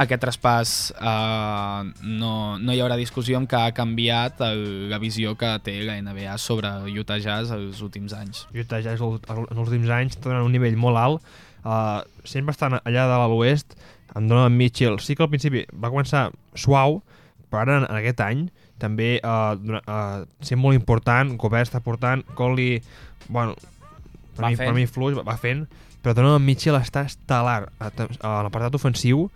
[0.00, 1.80] aquest traspàs eh,
[2.20, 5.98] no, no hi haurà discussió amb que ha canviat el, la visió que té la
[6.00, 8.46] NBA sobre Utah Jazz els últims anys.
[8.54, 11.32] Utah Jazz en els últims anys tenen un nivell molt alt,
[11.64, 13.76] uh, sempre estan allà de l'oest,
[14.14, 14.98] amb Donovan Mitchell.
[15.04, 17.02] Sí que al principi va començar suau,
[17.50, 18.46] però ara en, en aquest any
[18.80, 22.80] també uh, uh, sent molt important, Gobert està portant, Conley,
[23.28, 23.52] bueno,
[24.32, 24.64] per, Va mi, fent.
[24.64, 25.66] per mi fluix, va, va fent,
[26.00, 29.26] però Donovan Mitchell està estel·lar a, a l'apartat ofensiu,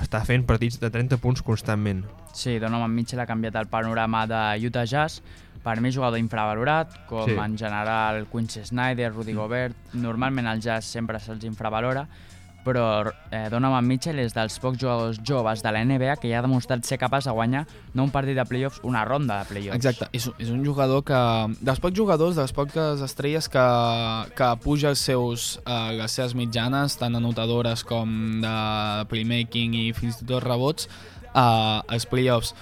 [0.00, 2.04] està fent partits de 30 punts constantment.
[2.32, 5.20] Sí, Donovan Mitchell ha canviat el panorama de Utah Jazz.
[5.62, 7.36] Per mi, jugador infravalorat, com Sí.
[7.38, 9.76] en general Quincy Snyder, Rudy Gobert.
[9.92, 12.08] Normalment el Jazz sempre se'ls infravalora,
[12.64, 16.44] però eh, Donovan Mitchell és dels pocs jugadors joves de la NBA que ja ha
[16.44, 19.76] demostrat ser capaç de guanyar no un partit de playoffs, una ronda de playoffs.
[19.76, 21.22] Exacte, és, és un jugador que...
[21.62, 23.64] Dels pocs jugadors, de les poques estrelles que,
[24.38, 28.54] que puja els seus, eh, les seves mitjanes, tant anotadores com de
[29.10, 30.88] playmaking i fins i tot rebots,
[31.32, 32.54] eh, als playoffs.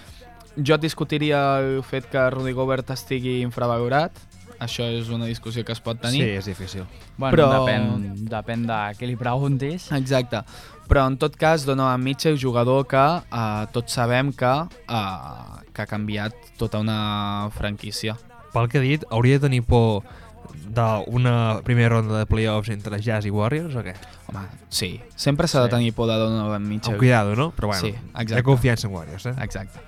[0.57, 4.17] Jo et discutiria el fet que Rudy Gobert estigui infravalorat,
[4.61, 6.21] això és una discussió que es pot tenir.
[6.23, 6.85] Sí, és difícil.
[7.17, 9.91] Bueno, Però- depèn, depèn de qui li preguntis.
[9.93, 10.43] Exacte.
[10.89, 12.97] Però en tot cas, Donovan Mitchell, jugador que
[13.33, 14.53] eh, tots sabem que,
[14.89, 18.17] eh, que ha canviat tota una franquícia.
[18.53, 20.03] Pel que he dit, hauria de tenir por
[20.67, 23.95] d'una primera ronda de playoffs entre Jazz i Warriors o què?
[24.29, 25.01] Home, sí.
[25.17, 25.77] Sempre s'ha de Sí.
[25.77, 26.95] tenir por de Donovan Mitchell.
[26.95, 27.53] Amb cuidado, no?
[27.53, 28.35] Però bueno, Sí, exacte.
[28.35, 29.35] hi ha confiança en Warriors, eh?
[29.43, 29.79] Exacte.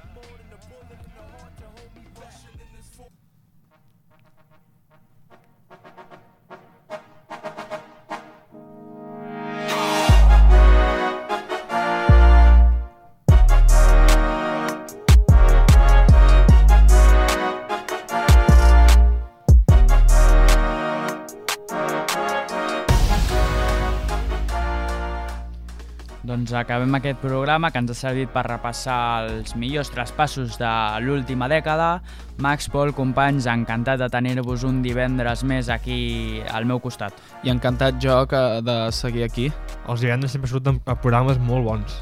[26.62, 30.70] Acabem aquest programa que ens ha servit per repassar els millors traspassos de
[31.04, 32.00] l'última dècada.
[32.42, 37.12] Max, Pol, companys, encantat de tenir-vos un divendres més aquí al meu costat.
[37.44, 39.50] I encantat jo que de seguir aquí.
[39.88, 42.00] Els divendres sempre surten a programes molt bons.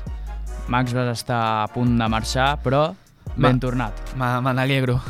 [0.70, 2.90] Max, vas estar a punt de marxar, però
[3.36, 4.14] ben Ma- tornat.
[4.16, 5.00] Me me n'alegro.